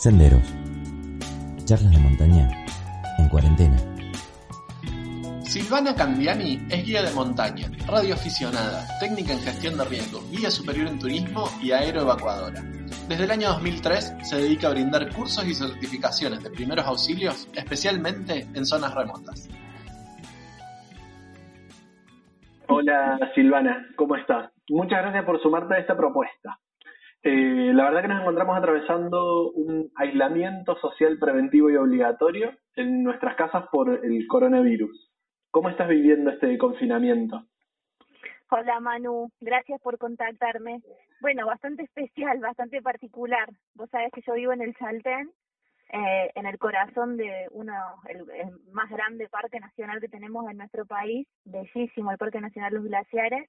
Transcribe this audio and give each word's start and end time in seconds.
Senderos. 0.00 0.40
Charlas 1.66 1.90
de 1.90 1.98
montaña 1.98 2.48
en 3.18 3.28
cuarentena. 3.28 3.76
Silvana 5.42 5.94
Candiani 5.94 6.58
es 6.70 6.86
guía 6.86 7.02
de 7.02 7.12
montaña, 7.12 7.70
radioaficionada, 7.86 8.86
técnica 8.98 9.34
en 9.34 9.40
gestión 9.40 9.76
de 9.76 9.84
riesgos, 9.84 10.24
guía 10.30 10.50
superior 10.50 10.88
en 10.88 10.98
turismo 10.98 11.44
y 11.60 11.72
aeroevacuadora. 11.72 12.62
Desde 13.10 13.24
el 13.24 13.30
año 13.30 13.48
2003 13.48 14.16
se 14.22 14.36
dedica 14.36 14.68
a 14.68 14.70
brindar 14.70 15.06
cursos 15.14 15.46
y 15.46 15.52
certificaciones 15.52 16.42
de 16.42 16.48
primeros 16.48 16.86
auxilios, 16.86 17.46
especialmente 17.52 18.46
en 18.54 18.64
zonas 18.64 18.94
remotas. 18.94 19.50
Hola 22.68 23.18
Silvana, 23.34 23.86
¿cómo 23.96 24.16
estás? 24.16 24.50
Muchas 24.70 25.02
gracias 25.02 25.26
por 25.26 25.42
sumarte 25.42 25.74
a 25.74 25.78
esta 25.78 25.94
propuesta. 25.94 26.58
Eh, 27.22 27.72
la 27.74 27.84
verdad 27.84 28.02
que 28.02 28.08
nos 28.08 28.20
encontramos 28.22 28.56
atravesando 28.56 29.50
un 29.52 29.92
aislamiento 29.96 30.76
social 30.76 31.18
preventivo 31.18 31.68
y 31.68 31.76
obligatorio 31.76 32.56
en 32.76 33.02
nuestras 33.02 33.36
casas 33.36 33.66
por 33.70 33.90
el 33.90 34.26
coronavirus. 34.26 35.10
¿Cómo 35.50 35.68
estás 35.68 35.88
viviendo 35.88 36.30
este 36.30 36.56
confinamiento? 36.56 37.44
Hola 38.50 38.80
Manu, 38.80 39.30
gracias 39.40 39.80
por 39.82 39.98
contactarme. 39.98 40.80
Bueno, 41.20 41.46
bastante 41.46 41.82
especial, 41.82 42.40
bastante 42.40 42.80
particular. 42.80 43.50
Vos 43.74 43.90
sabés 43.90 44.10
que 44.12 44.22
yo 44.26 44.32
vivo 44.32 44.52
en 44.52 44.62
el 44.62 44.74
Chaltén, 44.76 45.30
eh, 45.92 46.30
en 46.34 46.46
el 46.46 46.58
corazón 46.58 47.18
de 47.18 47.48
uno, 47.50 47.74
el, 48.08 48.24
más 48.72 48.88
grande 48.90 49.28
parque 49.28 49.60
nacional 49.60 50.00
que 50.00 50.08
tenemos 50.08 50.50
en 50.50 50.56
nuestro 50.56 50.86
país, 50.86 51.28
bellísimo, 51.44 52.10
el 52.10 52.18
Parque 52.18 52.40
Nacional 52.40 52.74
Los 52.74 52.84
Glaciares, 52.84 53.48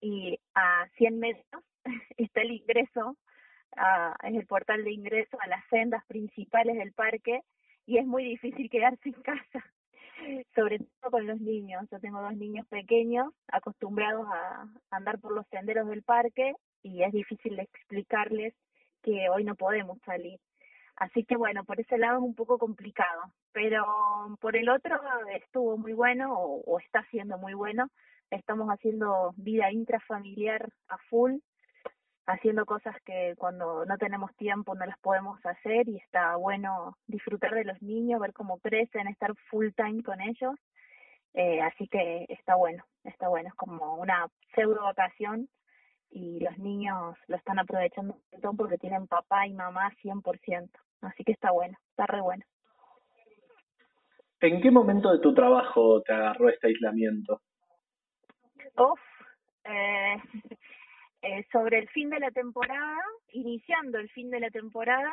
y 0.00 0.38
a 0.54 0.86
100 0.96 1.18
metros 1.18 1.62
está 2.16 2.42
el 2.42 2.52
ingreso, 2.52 3.16
es 4.22 4.34
el 4.34 4.46
portal 4.46 4.84
de 4.84 4.92
ingreso 4.92 5.38
a 5.40 5.48
las 5.48 5.64
sendas 5.68 6.04
principales 6.06 6.76
del 6.76 6.92
parque 6.92 7.42
y 7.86 7.98
es 7.98 8.06
muy 8.06 8.24
difícil 8.24 8.70
quedarse 8.70 9.08
en 9.08 9.22
casa, 9.22 9.64
sobre 10.54 10.78
todo 10.78 11.10
con 11.10 11.26
los 11.26 11.40
niños. 11.40 11.86
Yo 11.90 11.98
tengo 12.00 12.20
dos 12.20 12.36
niños 12.36 12.66
pequeños 12.68 13.32
acostumbrados 13.48 14.26
a 14.28 14.66
andar 14.90 15.18
por 15.18 15.32
los 15.32 15.46
senderos 15.48 15.88
del 15.88 16.02
parque 16.02 16.54
y 16.82 17.02
es 17.02 17.12
difícil 17.12 17.58
explicarles 17.58 18.54
que 19.02 19.28
hoy 19.28 19.44
no 19.44 19.54
podemos 19.54 19.98
salir. 20.04 20.38
Así 20.96 21.24
que 21.24 21.36
bueno, 21.36 21.64
por 21.64 21.80
ese 21.80 21.98
lado 21.98 22.18
es 22.18 22.22
un 22.22 22.36
poco 22.36 22.56
complicado, 22.56 23.22
pero 23.52 23.84
por 24.40 24.56
el 24.56 24.68
otro 24.68 24.96
estuvo 25.34 25.76
muy 25.76 25.92
bueno 25.92 26.32
o, 26.38 26.62
o 26.64 26.78
está 26.78 27.04
siendo 27.10 27.36
muy 27.36 27.52
bueno. 27.52 27.90
Estamos 28.30 28.68
haciendo 28.68 29.34
vida 29.36 29.72
intrafamiliar 29.72 30.68
a 30.88 30.98
full 31.10 31.38
haciendo 32.26 32.64
cosas 32.64 32.96
que 33.04 33.34
cuando 33.36 33.84
no 33.84 33.98
tenemos 33.98 34.34
tiempo 34.36 34.74
no 34.74 34.86
las 34.86 34.98
podemos 34.98 35.44
hacer 35.44 35.88
y 35.88 35.96
está 35.96 36.36
bueno 36.36 36.96
disfrutar 37.06 37.54
de 37.54 37.64
los 37.64 37.80
niños, 37.82 38.20
ver 38.20 38.32
cómo 38.32 38.58
crecen, 38.58 39.08
estar 39.08 39.34
full 39.50 39.68
time 39.76 40.02
con 40.02 40.20
ellos. 40.20 40.54
Eh, 41.34 41.60
así 41.60 41.88
que 41.88 42.26
está 42.28 42.54
bueno, 42.54 42.84
está 43.02 43.28
bueno, 43.28 43.48
es 43.48 43.54
como 43.54 43.96
una 43.96 44.28
pseudo 44.54 44.82
vacación 44.82 45.48
y 46.10 46.38
los 46.40 46.56
niños 46.58 47.16
lo 47.26 47.36
están 47.36 47.58
aprovechando 47.58 48.14
un 48.14 48.22
montón 48.32 48.56
porque 48.56 48.78
tienen 48.78 49.08
papá 49.08 49.46
y 49.46 49.52
mamá 49.52 49.90
100%. 50.02 50.70
Así 51.02 51.24
que 51.24 51.32
está 51.32 51.50
bueno, 51.50 51.76
está 51.90 52.06
re 52.06 52.20
bueno. 52.20 52.44
¿En 54.40 54.60
qué 54.60 54.70
momento 54.70 55.12
de 55.12 55.18
tu 55.18 55.34
trabajo 55.34 56.02
te 56.02 56.12
agarró 56.12 56.48
este 56.48 56.68
aislamiento? 56.68 57.40
Uf, 58.76 59.00
eh, 59.64 60.16
eh, 61.26 61.46
sobre 61.50 61.78
el 61.78 61.88
fin 61.88 62.10
de 62.10 62.20
la 62.20 62.30
temporada, 62.30 63.00
iniciando 63.32 63.98
el 63.98 64.10
fin 64.10 64.28
de 64.30 64.40
la 64.40 64.50
temporada, 64.50 65.10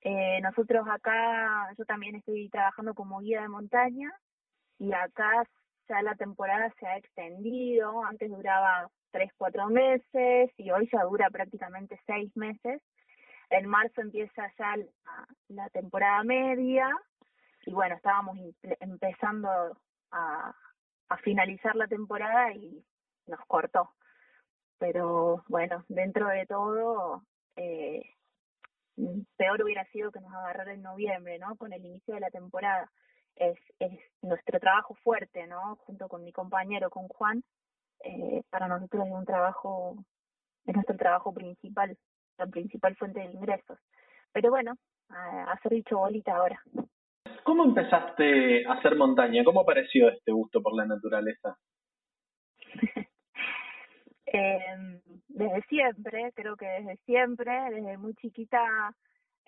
eh, 0.00 0.40
nosotros 0.40 0.86
acá, 0.88 1.68
yo 1.76 1.84
también 1.84 2.14
estoy 2.14 2.48
trabajando 2.48 2.94
como 2.94 3.20
guía 3.20 3.42
de 3.42 3.48
montaña 3.48 4.10
y 4.78 4.94
acá 4.94 5.44
ya 5.90 6.00
la 6.00 6.14
temporada 6.14 6.72
se 6.80 6.86
ha 6.86 6.96
extendido, 6.96 8.02
antes 8.02 8.30
duraba 8.30 8.88
tres, 9.10 9.30
cuatro 9.36 9.68
meses 9.68 10.50
y 10.56 10.70
hoy 10.70 10.88
ya 10.90 11.02
dura 11.02 11.28
prácticamente 11.28 12.00
seis 12.06 12.34
meses. 12.34 12.80
En 13.50 13.66
marzo 13.68 14.00
empieza 14.00 14.50
ya 14.58 14.74
la, 15.48 15.68
temporada 15.68 16.24
media 16.24 16.88
y 17.66 17.74
bueno, 17.74 17.96
estábamos 17.96 18.38
empezando 18.80 19.76
a 20.12 20.54
finalizar 21.22 21.76
la 21.76 21.88
temporada 21.88 22.52
y 22.52 22.82
nos 23.26 23.40
cortó 23.46 23.90
pero 24.84 25.42
bueno, 25.48 25.82
dentro 25.88 26.28
de 26.28 26.44
todo, 26.44 27.22
eh, 27.56 28.02
peor 29.38 29.62
hubiera 29.62 29.86
sido 29.86 30.12
que 30.12 30.20
nos 30.20 30.30
agarrara 30.34 30.74
en 30.74 30.82
noviembre, 30.82 31.38
¿no? 31.38 31.56
Con 31.56 31.72
el 31.72 31.82
inicio 31.82 32.12
de 32.12 32.20
la 32.20 32.28
temporada. 32.28 32.92
Es, 33.34 33.56
es 33.78 33.98
nuestro 34.20 34.60
trabajo 34.60 34.94
fuerte, 35.02 35.46
¿no? 35.46 35.76
Junto 35.86 36.06
con 36.06 36.22
mi 36.22 36.32
compañero, 36.32 36.90
con 36.90 37.08
Juan, 37.08 37.42
eh, 38.04 38.42
para 38.50 38.68
nosotros 38.68 39.06
es 39.06 39.12
un 39.12 39.24
trabajo, 39.24 39.96
es 40.66 40.74
nuestro 40.74 40.98
trabajo 40.98 41.32
principal, 41.32 41.96
la 42.36 42.46
principal 42.46 42.94
fuente 42.96 43.20
de 43.20 43.32
ingresos. 43.32 43.78
Pero 44.34 44.50
bueno, 44.50 44.74
a 45.08 45.50
hacer 45.52 45.72
dicho 45.72 45.96
bolita 45.96 46.36
ahora. 46.36 46.60
¿Cómo 47.42 47.64
empezaste 47.64 48.66
a 48.66 48.74
hacer 48.74 48.96
montaña? 48.96 49.44
¿Cómo 49.44 49.62
apareció 49.62 50.10
este 50.10 50.30
gusto 50.30 50.62
por 50.62 50.74
la 50.76 50.84
naturaleza? 50.84 51.56
Eh, 54.36 55.00
desde 55.28 55.62
siempre, 55.68 56.32
creo 56.34 56.56
que 56.56 56.66
desde 56.66 56.96
siempre, 57.04 57.52
desde 57.70 57.96
muy 57.98 58.14
chiquita 58.14 58.92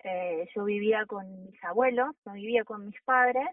eh, 0.01 0.47
yo 0.55 0.63
vivía 0.63 1.05
con 1.05 1.43
mis 1.43 1.61
abuelos, 1.61 2.15
no 2.25 2.31
vivía 2.31 2.63
con 2.63 2.85
mis 2.85 2.95
padres 3.01 3.49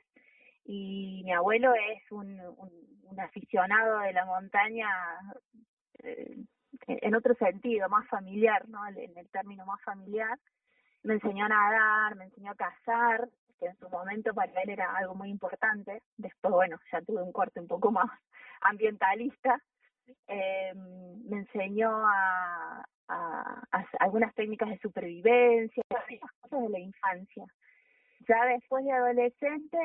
y 0.65 1.23
mi 1.25 1.33
abuelo 1.33 1.75
es 1.75 2.13
un, 2.13 2.39
un, 2.39 3.21
aficionado 3.21 3.99
de 3.99 4.13
la 4.13 4.25
montaña 4.27 4.89
eh, 6.05 6.37
en 6.87 7.15
otro 7.17 7.35
sentido, 7.35 7.89
más 7.89 8.07
familiar, 8.07 8.69
¿no? 8.69 8.87
En 8.87 9.19
el 9.19 9.29
término 9.31 9.67
más 9.67 9.83
familiar. 9.83 10.39
Me 11.03 11.15
enseñó 11.15 11.47
a 11.47 11.49
nadar, 11.49 12.15
me 12.15 12.27
enseñó 12.27 12.53
a 12.53 12.55
cazar, 12.55 13.29
que 13.59 13.67
en 13.67 13.77
su 13.79 13.89
momento 13.89 14.33
para 14.35 14.53
él 14.63 14.71
era 14.71 14.95
algo 14.97 15.17
muy 15.17 15.31
importante. 15.31 16.01
Después, 16.17 16.55
bueno, 16.55 16.79
ya 16.93 17.03
tuve 17.03 17.23
un 17.23 17.33
corte 17.33 17.59
un 17.59 17.67
poco 17.67 17.91
más 17.91 18.07
ambientalista, 18.61 19.61
eh, 20.29 20.73
me 20.75 21.39
enseñó 21.39 21.91
a, 22.07 22.85
algunas 24.01 24.35
técnicas 24.35 24.71
de 24.71 24.79
supervivencia, 24.79 25.83
cosas 26.41 26.63
de 26.63 26.69
la 26.69 26.79
infancia. 26.79 27.45
Ya 28.27 28.47
después 28.47 28.85
de 28.85 28.93
adolescente, 28.93 29.79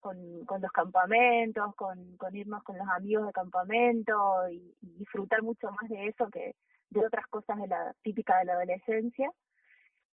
con, 0.00 0.44
con 0.46 0.60
los 0.60 0.70
campamentos, 0.70 1.74
con, 1.74 2.16
con 2.16 2.36
irnos 2.36 2.62
con 2.62 2.78
los 2.78 2.88
amigos 2.88 3.26
de 3.26 3.32
campamento 3.32 4.48
y, 4.48 4.76
y 4.80 4.98
disfrutar 4.98 5.42
mucho 5.42 5.70
más 5.72 5.88
de 5.90 6.06
eso 6.06 6.28
que 6.28 6.54
de 6.90 7.04
otras 7.04 7.26
cosas 7.26 7.58
de 7.58 7.66
la 7.66 7.94
típica 8.02 8.38
de 8.38 8.44
la 8.44 8.52
adolescencia. 8.54 9.30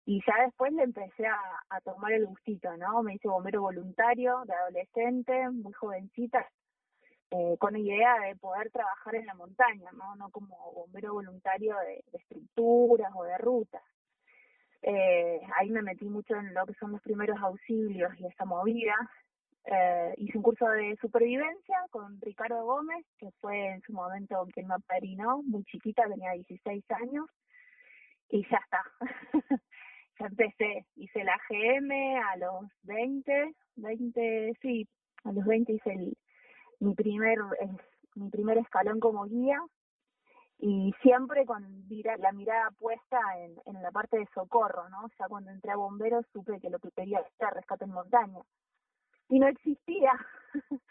Y 0.04 0.20
ya 0.26 0.44
después 0.44 0.72
le 0.72 0.82
empecé 0.82 1.26
a, 1.26 1.38
a 1.68 1.80
tomar 1.80 2.12
el 2.12 2.26
gustito, 2.26 2.76
¿no? 2.76 3.02
Me 3.02 3.14
hice 3.14 3.28
bombero 3.28 3.62
voluntario 3.62 4.42
de 4.46 4.54
adolescente, 4.54 5.48
muy 5.50 5.72
jovencita, 5.72 6.46
eh, 7.30 7.56
con 7.58 7.76
idea 7.76 8.18
de 8.20 8.36
poder 8.36 8.70
trabajar 8.70 9.14
en 9.14 9.26
la 9.26 9.34
montaña, 9.34 9.90
no, 9.92 10.16
no 10.16 10.30
como 10.30 10.56
bombero 10.72 11.14
voluntario 11.14 11.76
de, 11.78 12.04
de 12.10 12.18
estructuras 12.18 13.12
o 13.14 13.24
de 13.24 13.38
rutas. 13.38 13.82
Eh, 14.82 15.40
ahí 15.58 15.70
me 15.70 15.82
metí 15.82 16.06
mucho 16.06 16.36
en 16.36 16.54
lo 16.54 16.64
que 16.66 16.74
son 16.74 16.92
los 16.92 17.02
primeros 17.02 17.38
auxilios 17.40 18.12
y 18.18 18.26
esa 18.26 18.44
movida. 18.44 18.94
Eh, 19.66 20.14
hice 20.16 20.38
un 20.38 20.42
curso 20.42 20.66
de 20.68 20.96
supervivencia 21.00 21.76
con 21.90 22.20
Ricardo 22.20 22.64
Gómez, 22.64 23.04
que 23.18 23.30
fue 23.40 23.68
en 23.68 23.82
su 23.82 23.92
momento 23.92 24.48
quien 24.52 24.66
me 24.68 24.74
apadrinó, 24.74 25.42
muy 25.42 25.64
chiquita, 25.64 26.08
tenía 26.08 26.32
16 26.32 26.84
años, 26.92 27.26
y 28.30 28.42
ya 28.48 28.58
está. 28.58 28.82
ya 30.18 30.26
empecé, 30.26 30.86
hice 30.96 31.24
la 31.24 31.38
GM 31.48 32.18
a 32.18 32.36
los 32.38 32.64
20, 32.84 33.54
20, 33.76 34.52
sí, 34.62 34.88
a 35.24 35.32
los 35.32 35.44
20 35.44 35.72
hice 35.74 35.92
el, 35.92 36.16
mi 36.80 36.94
primer 36.94 37.38
mi 38.14 38.30
primer 38.30 38.58
escalón 38.58 39.00
como 39.00 39.24
guía 39.24 39.60
y 40.58 40.92
siempre 41.02 41.46
con 41.46 41.62
la 42.18 42.32
mirada 42.32 42.70
puesta 42.72 43.18
en, 43.38 43.56
en 43.64 43.82
la 43.82 43.90
parte 43.90 44.18
de 44.18 44.28
socorro, 44.34 44.88
¿no? 44.90 45.08
Ya 45.18 45.26
cuando 45.26 45.50
entré 45.50 45.72
a 45.72 45.76
bomberos 45.76 46.26
supe 46.32 46.60
que 46.60 46.68
lo 46.68 46.78
que 46.78 46.90
quería 46.90 47.24
era 47.38 47.50
rescate 47.50 47.84
en 47.84 47.92
montaña. 47.92 48.40
Y 49.30 49.38
no 49.38 49.46
existía. 49.46 50.12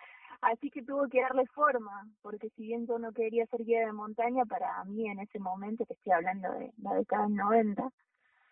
Así 0.41 0.71
que 0.71 0.81
tuve 0.81 1.09
que 1.09 1.21
darle 1.21 1.45
forma, 1.47 2.07
porque 2.21 2.49
si 2.51 2.63
bien 2.63 2.87
yo 2.87 2.97
no 2.97 3.11
quería 3.11 3.45
ser 3.47 3.63
guía 3.63 3.85
de 3.85 3.91
montaña, 3.91 4.45
para 4.45 4.83
mí 4.85 5.07
en 5.07 5.19
ese 5.19 5.37
momento, 5.37 5.85
que 5.85 5.93
estoy 5.93 6.13
hablando 6.13 6.51
de 6.53 6.71
la 6.81 6.93
década 6.95 7.23
del 7.23 7.35
90, 7.35 7.89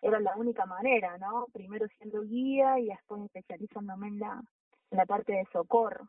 era 0.02 0.20
la 0.20 0.36
única 0.36 0.66
manera, 0.66 1.16
¿no? 1.18 1.46
Primero 1.52 1.88
siendo 1.96 2.22
guía 2.22 2.78
y 2.78 2.88
después 2.88 3.22
especializándome 3.22 4.08
en 4.08 4.20
la, 4.20 4.42
en 4.90 4.98
la 4.98 5.06
parte 5.06 5.32
de 5.32 5.46
socorro 5.52 6.08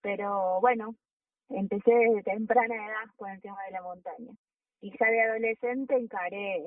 pero 0.00 0.60
bueno, 0.60 0.94
empecé 1.48 1.92
desde 1.92 2.22
temprana 2.22 2.74
edad 2.74 3.14
con 3.16 3.30
el 3.30 3.40
tema 3.40 3.62
de 3.64 3.72
la 3.72 3.82
montaña. 3.82 4.32
Y 4.80 4.90
ya 4.98 5.06
de 5.06 5.22
adolescente 5.22 5.96
encaré 5.96 6.64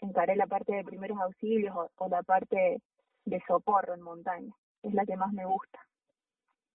encaré 0.00 0.36
la 0.36 0.46
parte 0.46 0.74
de 0.74 0.84
primeros 0.84 1.18
auxilios 1.18 1.74
o, 1.96 2.08
la 2.08 2.22
parte 2.22 2.80
de 3.24 3.42
socorro 3.46 3.94
en 3.94 4.00
montaña. 4.00 4.52
Es 4.82 4.94
la 4.94 5.04
que 5.04 5.16
más 5.16 5.32
me 5.32 5.44
gusta. 5.44 5.80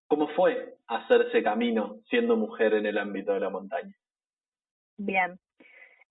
¿Cómo 0.07 0.27
fue 0.29 0.77
hacerse 0.88 1.41
camino 1.41 2.00
siendo 2.09 2.35
mujer 2.35 2.73
en 2.73 2.85
el 2.85 2.97
ámbito 2.97 3.33
de 3.33 3.39
la 3.39 3.49
montaña? 3.49 3.95
Bien. 4.97 5.39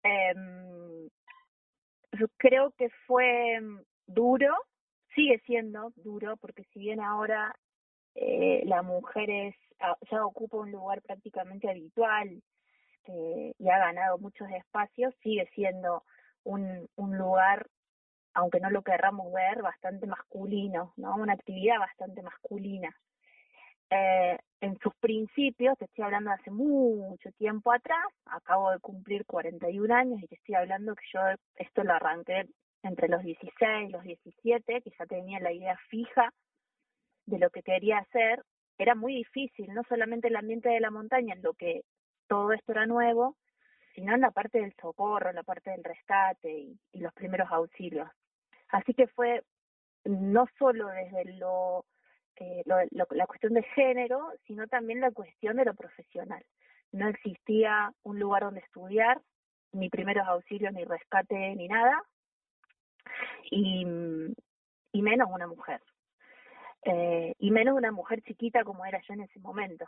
Eh, 0.03 1.09
yo 2.19 2.27
creo 2.39 2.73
que 2.73 2.89
fue 3.07 3.61
duro, 4.07 4.55
sigue 5.15 5.39
siendo 5.47 5.93
duro, 5.97 6.37
porque 6.39 6.65
si 6.73 6.81
bien 6.81 7.01
ahora 7.01 7.55
eh, 8.15 8.63
la 8.67 8.83
mujer 8.83 9.31
es, 9.31 9.55
ah, 9.81 9.97
ya 10.11 10.25
ocupa 10.25 10.59
un 10.59 10.73
lugar 10.73 11.03
prácticamente 11.03 11.69
habitual 11.69 12.43
eh, 13.07 13.55
y 13.59 13.69
ha 13.69 13.79
ganado 13.79 14.19
muchos 14.19 14.49
espacios, 14.51 15.15
sigue 15.23 15.49
siendo 15.55 16.05
un, 16.45 16.89
un 16.97 17.17
lugar, 17.17 17.67
aunque 18.35 18.61
no 18.61 18.71
lo 18.71 18.83
querramos 18.83 19.33
ver, 19.33 19.63
bastante 19.63 20.07
masculino, 20.07 20.93
¿no? 20.97 21.17
Una 21.17 21.35
actividad 21.35 21.79
bastante 21.79 22.23
masculina. 22.23 22.95
Eh, 23.91 24.39
en 24.61 24.79
sus 24.79 24.95
principios, 24.97 25.77
te 25.77 25.85
estoy 25.85 26.05
hablando 26.05 26.31
de 26.31 26.37
hace 26.37 26.51
mucho 26.51 27.31
tiempo 27.33 27.73
atrás, 27.73 28.07
acabo 28.27 28.71
de 28.71 28.79
cumplir 28.79 29.27
41 29.27 29.95
años 29.95 30.23
y 30.23 30.29
te 30.29 30.37
estoy 30.37 30.55
hablando 30.55 30.95
que 30.95 31.05
yo 31.13 31.21
esto 31.57 31.85
lo 31.85 31.93
arranqué 31.93 32.47
entre 32.83 33.09
los 33.09 33.23
16 33.23 33.89
y 33.89 33.93
los 33.93 34.03
17, 34.03 34.83
que 34.83 34.93
ya 34.99 35.07
tenía 35.07 35.41
la 35.41 35.53
idea 35.53 35.77
fija 35.89 36.33
de 37.27 37.39
lo 37.39 37.51
que 37.51 37.63
quería 37.63 37.99
hacer, 37.99 38.43
era 38.79 38.95
muy 38.95 39.15
difícil, 39.15 39.73
no 39.73 39.83
solamente 39.89 40.29
el 40.29 40.37
ambiente 40.37 40.69
de 40.69 40.81
la 40.81 40.91
montaña, 40.91 41.35
en 41.35 41.43
lo 41.43 41.55
que 41.55 41.83
todo 42.27 42.53
esto 42.53 42.73
era 42.73 42.87
nuevo, 42.87 43.37
sino 43.95 44.15
en 44.15 44.21
la 44.21 44.31
parte 44.31 44.61
del 44.61 44.75
socorro, 44.81 45.31
en 45.31 45.37
la 45.37 45.43
parte 45.43 45.71
del 45.71 45.85
rescate 45.85 46.51
y, 46.51 46.79
los 46.95 47.13
primeros 47.13 47.51
auxilios. 47.51 48.09
Así 48.69 48.95
que 48.95 49.07
fue 49.07 49.43
no 50.05 50.47
solo 50.59 50.89
desde 50.89 51.37
lo, 51.37 51.85
eh, 52.37 52.63
lo, 52.65 52.77
la 53.11 53.27
cuestión 53.27 53.55
de 53.55 53.63
género, 53.63 54.33
sino 54.47 54.67
también 54.67 55.01
la 55.01 55.11
cuestión 55.11 55.57
de 55.57 55.65
lo 55.65 55.75
profesional. 55.75 56.45
No 56.91 57.09
existía 57.09 57.93
un 58.03 58.19
lugar 58.19 58.43
donde 58.43 58.61
estudiar, 58.61 59.21
ni 59.73 59.89
primeros 59.89 60.27
auxilios, 60.27 60.73
ni 60.73 60.85
rescate, 60.85 61.55
ni 61.55 61.69
nada, 61.69 62.03
y, 63.51 63.87
y 64.93 65.03
menos 65.03 65.29
una 65.31 65.47
mujer. 65.47 65.81
Eh, 66.85 67.35
y 67.39 67.51
menos 67.51 67.77
una 67.77 67.93
mujer 67.93 68.23
chiquita 68.23 68.65
como 68.65 68.85
era 68.85 69.01
yo 69.07 69.15
en 69.15 69.23
ese 69.23 69.39
momento. 69.39 69.87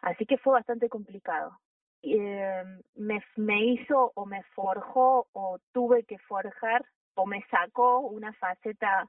Así 0.00 0.26
que 0.26 0.38
fue 0.38 0.52
bastante 0.52 0.88
complicado. 0.88 1.58
Eh, 2.02 2.62
me, 2.94 3.24
me 3.36 3.64
hizo 3.64 4.12
o 4.14 4.26
me 4.26 4.42
forjó 4.54 5.26
o 5.32 5.58
tuve 5.72 6.04
que 6.04 6.18
forjar 6.18 6.84
o 7.14 7.26
me 7.26 7.42
sacó 7.50 8.00
una 8.00 8.32
faceta 8.34 9.08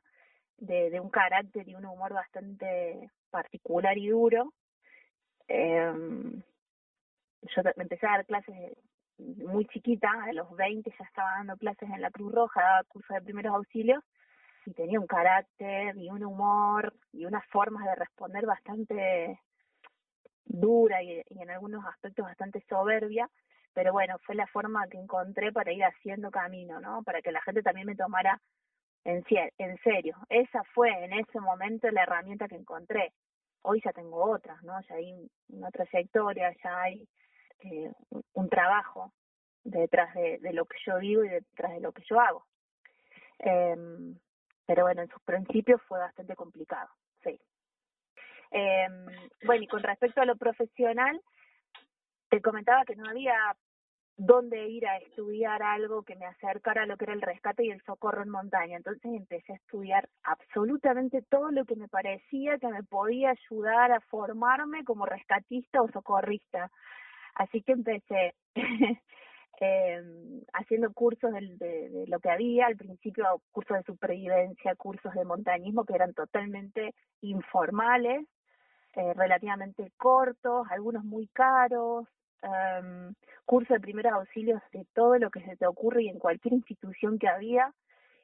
de, 0.57 0.99
un 0.99 1.09
carácter 1.09 1.67
y 1.67 1.75
un 1.75 1.85
humor 1.85 2.13
bastante 2.13 3.11
particular 3.29 3.97
y 3.97 4.07
duro. 4.07 4.53
Eh, 5.47 5.91
yo 7.41 7.61
empecé 7.75 8.07
a 8.07 8.11
dar 8.11 8.25
clases 8.25 8.77
muy 9.17 9.65
chiquita, 9.65 10.09
a 10.23 10.33
los 10.33 10.55
20 10.55 10.89
ya 10.89 11.05
estaba 11.05 11.31
dando 11.37 11.57
clases 11.57 11.89
en 11.89 12.01
la 12.01 12.11
Cruz 12.11 12.33
Roja, 12.33 12.61
daba 12.61 12.83
cursos 12.85 13.15
de 13.15 13.21
primeros 13.21 13.53
auxilios 13.53 14.03
y 14.65 14.73
tenía 14.73 14.99
un 14.99 15.07
carácter 15.07 15.95
y 15.97 16.09
un 16.09 16.23
humor 16.23 16.93
y 17.13 17.25
unas 17.25 17.45
formas 17.47 17.85
de 17.85 17.95
responder 17.95 18.45
bastante 18.45 19.39
dura 20.45 21.03
y, 21.03 21.23
en 21.29 21.49
algunos 21.49 21.85
aspectos 21.85 22.25
bastante 22.25 22.63
soberbia, 22.67 23.29
pero 23.73 23.91
bueno, 23.91 24.17
fue 24.25 24.35
la 24.35 24.47
forma 24.47 24.87
que 24.87 24.97
encontré 24.97 25.51
para 25.51 25.71
ir 25.71 25.83
haciendo 25.83 26.31
camino, 26.31 26.79
¿no? 26.79 27.03
Para 27.03 27.21
que 27.21 27.31
la 27.31 27.41
gente 27.41 27.61
también 27.61 27.87
me 27.87 27.95
tomara 27.95 28.41
en, 29.03 29.23
en 29.57 29.77
serio. 29.83 30.17
Esa 30.29 30.63
fue 30.73 30.89
en 31.03 31.13
ese 31.13 31.39
momento 31.39 31.89
la 31.91 32.03
herramienta 32.03 32.47
que 32.47 32.55
encontré. 32.55 33.13
Hoy 33.61 33.81
ya 33.83 33.91
tengo 33.91 34.23
otras, 34.31 34.63
¿no? 34.63 34.79
Ya 34.81 34.95
hay 34.95 35.29
una 35.49 35.69
trayectoria, 35.71 36.55
ya 36.63 36.81
hay 36.81 37.07
eh, 37.59 37.91
un 38.33 38.49
trabajo 38.49 39.11
detrás 39.63 40.13
de, 40.13 40.39
lo 40.53 40.65
que 40.65 40.77
yo 40.85 40.99
vivo 40.99 41.25
y 41.25 41.29
detrás 41.29 41.73
de 41.73 41.81
lo 41.81 41.91
que 41.91 42.03
yo 42.07 42.19
hago. 42.19 42.45
Eh, 43.39 44.15
pero 44.65 44.83
bueno, 44.83 45.01
en 45.01 45.09
sus 45.09 45.21
principios 45.23 45.81
fue 45.83 45.99
bastante 45.99 46.35
complicado, 46.35 46.89
sí. 47.23 47.39
Eh, 48.51 48.87
bueno, 49.45 49.63
y 49.63 49.67
con 49.67 49.83
respecto 49.83 50.21
a 50.21 50.25
lo 50.25 50.35
profesional, 50.35 51.21
te 52.29 52.41
comentaba 52.41 52.85
que 52.85 52.95
no 52.95 53.07
había 53.09 53.55
dónde 54.17 54.69
ir 54.69 54.87
a 54.87 54.97
estudiar 54.97 55.61
algo 55.61 56.03
que 56.03 56.15
me 56.15 56.25
acercara 56.25 56.83
a 56.83 56.85
lo 56.85 56.95
que 56.95 57.05
era 57.05 57.13
el 57.13 57.21
rescate 57.21 57.65
y 57.65 57.71
el 57.71 57.81
socorro 57.83 58.23
en 58.23 58.29
montaña. 58.29 58.77
Entonces 58.77 59.11
empecé 59.13 59.53
a 59.53 59.57
estudiar 59.57 60.09
absolutamente 60.23 61.21
todo 61.23 61.51
lo 61.51 61.65
que 61.65 61.75
me 61.75 61.89
parecía 61.89 62.57
que 62.57 62.67
me 62.67 62.83
podía 62.83 63.31
ayudar 63.31 63.91
a 63.91 63.99
formarme 64.01 64.85
como 64.85 65.05
rescatista 65.05 65.81
o 65.81 65.91
socorrista. 65.91 66.71
Así 67.35 67.61
que 67.61 67.73
empecé 67.73 68.35
eh, 69.61 70.01
haciendo 70.53 70.91
cursos 70.93 71.31
de, 71.31 72.05
lo 72.07 72.19
que 72.19 72.29
había, 72.29 72.67
al 72.67 72.75
principio 72.75 73.41
cursos 73.51 73.77
de 73.77 73.83
supervivencia, 73.83 74.75
cursos 74.75 75.13
de 75.13 75.25
montañismo 75.25 75.85
que 75.85 75.95
eran 75.95 76.13
totalmente 76.13 76.93
informales, 77.21 78.25
eh, 78.95 79.13
relativamente 79.13 79.91
cortos, 79.97 80.67
algunos 80.69 81.03
muy 81.03 81.27
caros, 81.27 82.07
eh, 82.41 83.13
cursos 83.45 83.75
de 83.75 83.81
primeros 83.81 84.13
auxilios 84.13 84.61
de 84.71 84.85
todo 84.93 85.17
lo 85.17 85.29
que 85.29 85.41
se 85.41 85.55
te 85.55 85.67
ocurre 85.67 86.03
y 86.03 86.09
en 86.09 86.19
cualquier 86.19 86.53
institución 86.53 87.17
que 87.19 87.27
había, 87.27 87.73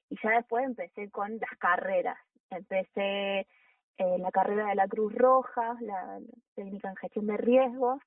y 0.10 0.18
ya 0.22 0.32
después 0.32 0.66
empecé 0.66 1.10
con 1.10 1.40
las 1.40 1.58
carreras. 1.58 2.18
Empecé 2.50 3.48
eh, 3.98 4.18
la 4.18 4.32
carrera 4.32 4.68
de 4.68 4.76
la 4.76 4.88
Cruz 4.88 5.14
Roja, 5.16 5.78
la 5.80 6.20
técnica 6.56 6.90
en 6.90 6.96
gestión 6.98 7.28
de 7.28 7.38
riesgos, 7.38 8.02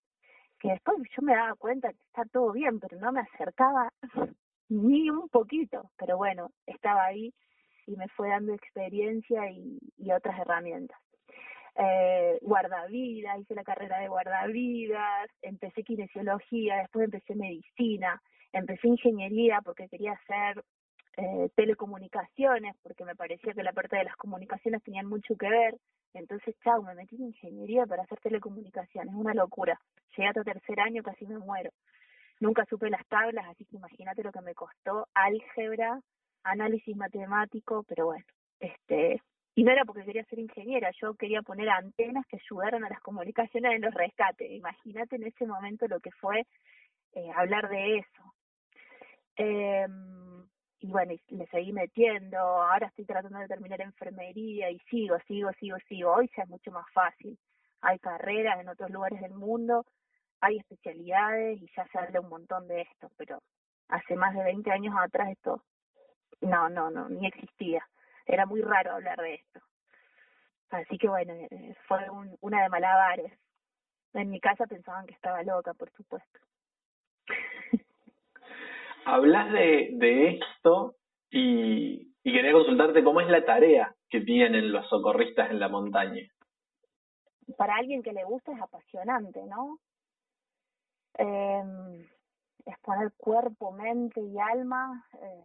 que 0.64 0.70
después 0.70 0.96
yo 1.14 1.20
me 1.20 1.34
daba 1.36 1.54
cuenta 1.56 1.90
que 1.90 1.98
está 2.06 2.24
todo 2.32 2.50
bien, 2.52 2.80
pero 2.80 2.98
no 2.98 3.12
me 3.12 3.20
acercaba 3.20 3.92
ni 4.70 5.10
un 5.10 5.28
poquito, 5.28 5.90
pero 5.98 6.16
bueno, 6.16 6.52
estaba 6.64 7.04
ahí 7.04 7.34
y 7.86 7.94
me 7.96 8.08
fue 8.08 8.30
dando 8.30 8.54
experiencia 8.54 9.50
y, 9.50 9.78
y 9.98 10.10
otras 10.10 10.40
herramientas. 10.40 10.98
Eh, 11.76 12.38
guardavidas, 12.40 13.40
hice 13.40 13.54
la 13.54 13.62
carrera 13.62 13.98
de 13.98 14.08
guardavidas, 14.08 15.28
empecé 15.42 15.82
kinesiología, 15.82 16.76
después 16.76 17.04
empecé 17.04 17.34
medicina, 17.34 18.22
empecé 18.54 18.88
ingeniería 18.88 19.60
porque 19.60 19.86
quería 19.90 20.12
hacer 20.12 20.64
eh, 21.16 21.48
telecomunicaciones, 21.54 22.76
porque 22.82 23.04
me 23.04 23.14
parecía 23.14 23.54
que 23.54 23.62
la 23.62 23.72
parte 23.72 23.96
de 23.96 24.04
las 24.04 24.16
comunicaciones 24.16 24.82
tenían 24.82 25.06
mucho 25.06 25.36
que 25.36 25.48
ver, 25.48 25.76
entonces, 26.14 26.54
chao, 26.62 26.80
me 26.82 26.94
metí 26.94 27.16
en 27.16 27.26
ingeniería 27.26 27.86
para 27.86 28.04
hacer 28.04 28.20
telecomunicaciones, 28.20 29.12
una 29.14 29.34
locura. 29.34 29.80
Llegué 30.16 30.28
hasta 30.28 30.44
tercer 30.44 30.78
año, 30.80 31.02
casi 31.02 31.26
me 31.26 31.38
muero. 31.38 31.70
Nunca 32.40 32.64
supe 32.66 32.88
las 32.88 33.04
tablas, 33.06 33.46
así 33.48 33.64
que 33.64 33.76
imagínate 33.76 34.22
lo 34.22 34.30
que 34.30 34.40
me 34.40 34.54
costó 34.54 35.08
álgebra, 35.14 36.00
análisis 36.44 36.96
matemático, 36.96 37.84
pero 37.88 38.06
bueno, 38.06 38.24
este, 38.60 39.20
y 39.56 39.64
no 39.64 39.72
era 39.72 39.84
porque 39.84 40.04
quería 40.04 40.24
ser 40.24 40.38
ingeniera, 40.38 40.90
yo 41.00 41.14
quería 41.14 41.42
poner 41.42 41.68
antenas 41.68 42.26
que 42.26 42.36
ayudaran 42.36 42.84
a 42.84 42.88
las 42.88 43.00
comunicaciones 43.00 43.72
en 43.74 43.82
los 43.82 43.94
rescates. 43.94 44.50
Imagínate 44.50 45.16
en 45.16 45.24
ese 45.24 45.46
momento 45.46 45.86
lo 45.88 46.00
que 46.00 46.10
fue 46.12 46.46
eh, 47.12 47.30
hablar 47.34 47.68
de 47.68 47.98
eso. 47.98 48.34
Eh, 49.36 49.86
y 50.84 50.86
bueno, 50.88 51.14
y 51.14 51.36
le 51.36 51.46
seguí 51.46 51.72
metiendo, 51.72 52.36
ahora 52.36 52.88
estoy 52.88 53.06
tratando 53.06 53.38
de 53.38 53.48
terminar 53.48 53.80
enfermería 53.80 54.70
y 54.70 54.78
sigo, 54.90 55.16
sigo, 55.26 55.50
sigo, 55.58 55.78
sigo. 55.88 56.12
Hoy 56.12 56.30
ya 56.36 56.42
es 56.42 56.48
mucho 56.50 56.70
más 56.72 56.84
fácil. 56.92 57.38
Hay 57.80 57.98
carreras 57.98 58.60
en 58.60 58.68
otros 58.68 58.90
lugares 58.90 59.18
del 59.22 59.32
mundo, 59.32 59.86
hay 60.42 60.58
especialidades 60.58 61.62
y 61.62 61.70
ya 61.74 61.86
se 61.86 61.98
habla 61.98 62.20
un 62.20 62.28
montón 62.28 62.68
de 62.68 62.82
esto, 62.82 63.10
pero 63.16 63.38
hace 63.88 64.14
más 64.14 64.34
de 64.34 64.44
20 64.44 64.70
años 64.72 64.94
atrás 64.98 65.30
esto 65.30 65.64
no, 66.42 66.68
no, 66.68 66.90
no, 66.90 67.08
ni 67.08 67.28
existía. 67.28 67.82
Era 68.26 68.44
muy 68.44 68.60
raro 68.60 68.92
hablar 68.92 69.18
de 69.22 69.36
esto. 69.36 69.60
Así 70.68 70.98
que 70.98 71.08
bueno, 71.08 71.32
eh, 71.32 71.74
fue 71.88 72.10
un, 72.10 72.36
una 72.42 72.62
de 72.62 72.68
malabares. 72.68 73.32
En 74.12 74.28
mi 74.28 74.38
casa 74.38 74.66
pensaban 74.66 75.06
que 75.06 75.14
estaba 75.14 75.42
loca, 75.44 75.72
por 75.72 75.90
supuesto. 75.92 76.40
Hablas 79.04 79.52
de, 79.52 79.90
de 79.92 80.38
esto 80.38 80.96
y, 81.30 82.14
y 82.22 82.32
quería 82.32 82.52
consultarte 82.52 83.04
cómo 83.04 83.20
es 83.20 83.28
la 83.28 83.44
tarea 83.44 83.94
que 84.08 84.20
tienen 84.20 84.72
los 84.72 84.88
socorristas 84.88 85.50
en 85.50 85.60
la 85.60 85.68
montaña. 85.68 86.22
Para 87.56 87.76
alguien 87.76 88.02
que 88.02 88.12
le 88.12 88.24
gusta 88.24 88.52
es 88.52 88.60
apasionante, 88.60 89.44
¿no? 89.46 89.78
Eh, 91.18 92.08
es 92.64 92.78
poner 92.78 93.12
cuerpo, 93.16 93.72
mente 93.72 94.20
y 94.20 94.38
alma 94.38 95.06
eh, 95.20 95.44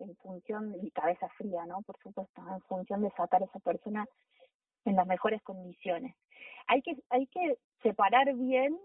en 0.00 0.16
función, 0.16 0.74
y 0.82 0.90
cabeza 0.90 1.28
fría, 1.36 1.64
¿no? 1.66 1.82
Por 1.82 1.96
supuesto, 1.98 2.42
en 2.52 2.60
función 2.62 3.02
de 3.02 3.10
sacar 3.12 3.42
a 3.42 3.46
esa 3.46 3.60
persona 3.60 4.06
en 4.84 4.96
las 4.96 5.06
mejores 5.06 5.42
condiciones. 5.42 6.16
Hay 6.66 6.82
que, 6.82 6.96
hay 7.10 7.26
que 7.28 7.58
separar 7.82 8.34
bien 8.34 8.78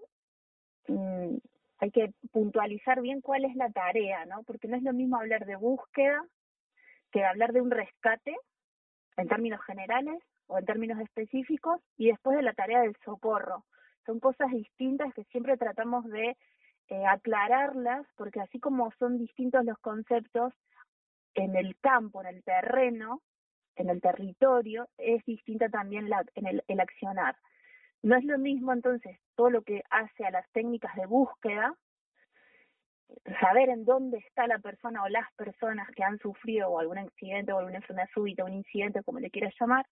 mm, 0.88 1.38
hay 1.79 1.91
que 1.91 2.13
puntualizar 2.32 3.01
bien 3.01 3.22
cuál 3.22 3.46
es 3.46 3.55
la 3.55 3.70
tarea, 3.70 4.25
¿no? 4.25 4.44
Porque 4.44 4.67
no 4.67 4.77
es 4.77 4.84
lo 4.84 4.94
mismo 4.94 5.17
hablar 5.17 5.46
de 5.46 5.55
búsqueda 5.55 6.24
que 7.12 7.24
hablar 7.24 7.53
de 7.53 7.62
un 7.62 7.72
rescate 7.72 8.36
en 9.17 9.27
términos 9.27 9.62
generales 9.65 10.22
o 10.48 10.58
en 10.58 10.65
términos 10.65 11.00
específicos 11.00 11.82
y 11.98 12.08
después 12.08 12.36
de 12.38 12.44
la 12.44 12.53
tarea 12.53 12.82
del 12.82 12.96
socorro. 13.03 13.65
Son 14.05 14.20
cosas 14.20 14.51
distintas 14.51 15.13
que 15.13 15.24
siempre 15.25 15.58
tratamos 15.58 16.05
de 16.05 16.38
eh, 16.89 17.05
aclararlas 17.05 18.05
porque 18.15 18.41
así 18.41 18.60
como 18.60 18.91
son 19.00 19.17
distintos 19.17 19.65
los 19.65 19.77
conceptos 19.79 20.53
en 21.34 21.55
el 21.55 21.75
campo, 21.79 22.22
en 22.22 22.27
el 22.27 22.44
terreno, 22.44 23.22
en 23.75 23.89
el 23.89 24.01
territorio, 24.01 24.88
es 24.98 25.24
distinta 25.25 25.70
también 25.70 26.10
la, 26.10 26.24
en 26.36 26.48
el, 26.48 26.63
el 26.67 26.79
accionar. 26.79 27.36
No 28.05 28.15
es 28.15 28.24
lo 28.24 28.38
mismo 28.38 28.71
entonces 28.71 29.17
todo 29.33 29.50
lo 29.50 29.63
que 29.63 29.81
hace 29.89 30.25
a 30.25 30.29
las 30.29 30.47
técnicas 30.51 30.95
de 30.95 31.07
búsqueda, 31.07 31.74
saber 33.39 33.69
en 33.69 33.83
dónde 33.83 34.19
está 34.19 34.45
la 34.45 34.59
persona 34.59 35.01
o 35.01 35.09
las 35.09 35.33
personas 35.33 35.89
que 35.89 36.03
han 36.03 36.19
sufrido 36.19 36.77
algún 36.77 37.00
accidente 37.00 37.51
o 37.51 37.57
alguna 37.57 37.77
enfermedad 37.77 38.07
súbita, 38.13 38.45
un 38.45 38.53
incidente, 38.53 39.01
como 39.01 39.19
le 39.19 39.31
quieras 39.31 39.55
llamar, 39.59 39.88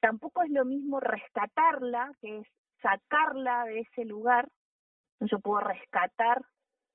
tampoco 0.00 0.44
es 0.44 0.50
lo 0.50 0.64
mismo 0.64 0.98
rescatarla, 0.98 2.10
que 2.22 2.38
es 2.38 2.46
sacarla 2.80 3.66
de 3.66 3.80
ese 3.80 4.06
lugar. 4.06 4.48
Yo 5.20 5.38
puedo 5.38 5.60
rescatar, 5.60 6.40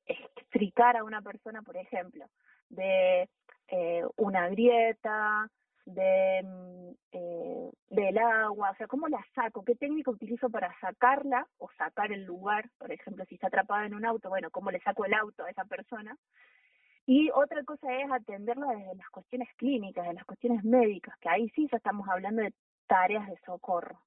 explicar 0.07 0.98
a 0.98 1.03
una 1.03 1.21
persona, 1.21 1.62
por 1.62 1.77
ejemplo, 1.77 2.25
de 2.67 3.29
eh, 3.67 4.03
una 4.17 4.50
grieta, 4.50 5.51
de 5.93 6.43
mm, 6.43 6.81
eh, 7.13 7.71
del 7.89 8.17
agua, 8.17 8.71
o 8.71 8.75
sea, 8.75 8.88
¿cómo 8.88 9.07
la 9.07 9.24
saco? 9.36 9.63
¿Qué 9.63 9.75
técnica 9.75 10.12
utilizo 10.12 10.50
para 10.50 10.74
sacarla 10.79 11.45
o 11.57 11.69
sacar 11.77 12.12
el 12.12 12.24
lugar? 12.24 12.69
Por 12.77 12.91
ejemplo, 12.91 13.25
si 13.25 13.36
está 13.36 13.48
atrapada 13.48 13.86
en 13.86 13.95
un 13.95 14.05
auto, 14.05 14.29
bueno, 14.29 14.50
¿cómo 14.50 14.71
le 14.71 14.79
saco 14.79 15.05
el 15.05 15.13
auto 15.13 15.43
a 15.43 15.50
esa 15.50 15.65
persona? 15.65 16.15
Y 17.05 17.29
otra 17.31 17.63
cosa 17.63 17.93
es 17.93 18.10
atenderla 18.10 18.67
desde 18.67 18.95
las 18.95 19.10
cuestiones 19.10 19.50
clínicas, 19.57 20.07
de 20.07 20.13
las 20.13 20.25
cuestiones 20.25 20.63
médicas, 20.63 21.17
que 21.19 21.29
ahí 21.29 21.50
sí 21.50 21.67
ya 21.69 21.77
estamos 21.77 22.07
hablando 22.07 22.41
de 22.43 22.53
tareas 22.88 23.27
de 23.27 23.38
socorro. 23.45 24.00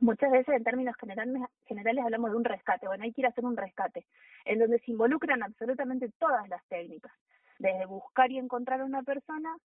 Muchas 0.00 0.30
veces 0.30 0.54
en 0.54 0.64
términos 0.64 0.96
generales, 0.96 1.42
generales 1.66 2.04
hablamos 2.04 2.30
de 2.30 2.36
un 2.36 2.44
rescate, 2.44 2.86
bueno, 2.86 3.04
hay 3.04 3.12
que 3.12 3.22
ir 3.22 3.26
a 3.26 3.30
hacer 3.30 3.44
un 3.44 3.56
rescate, 3.56 4.06
en 4.44 4.58
donde 4.58 4.78
se 4.80 4.90
involucran 4.90 5.42
absolutamente 5.42 6.10
todas 6.18 6.48
las 6.48 6.64
técnicas, 6.66 7.12
desde 7.58 7.86
buscar 7.86 8.30
y 8.30 8.38
encontrar 8.38 8.80
a 8.80 8.84
una 8.84 9.02
persona 9.02 9.56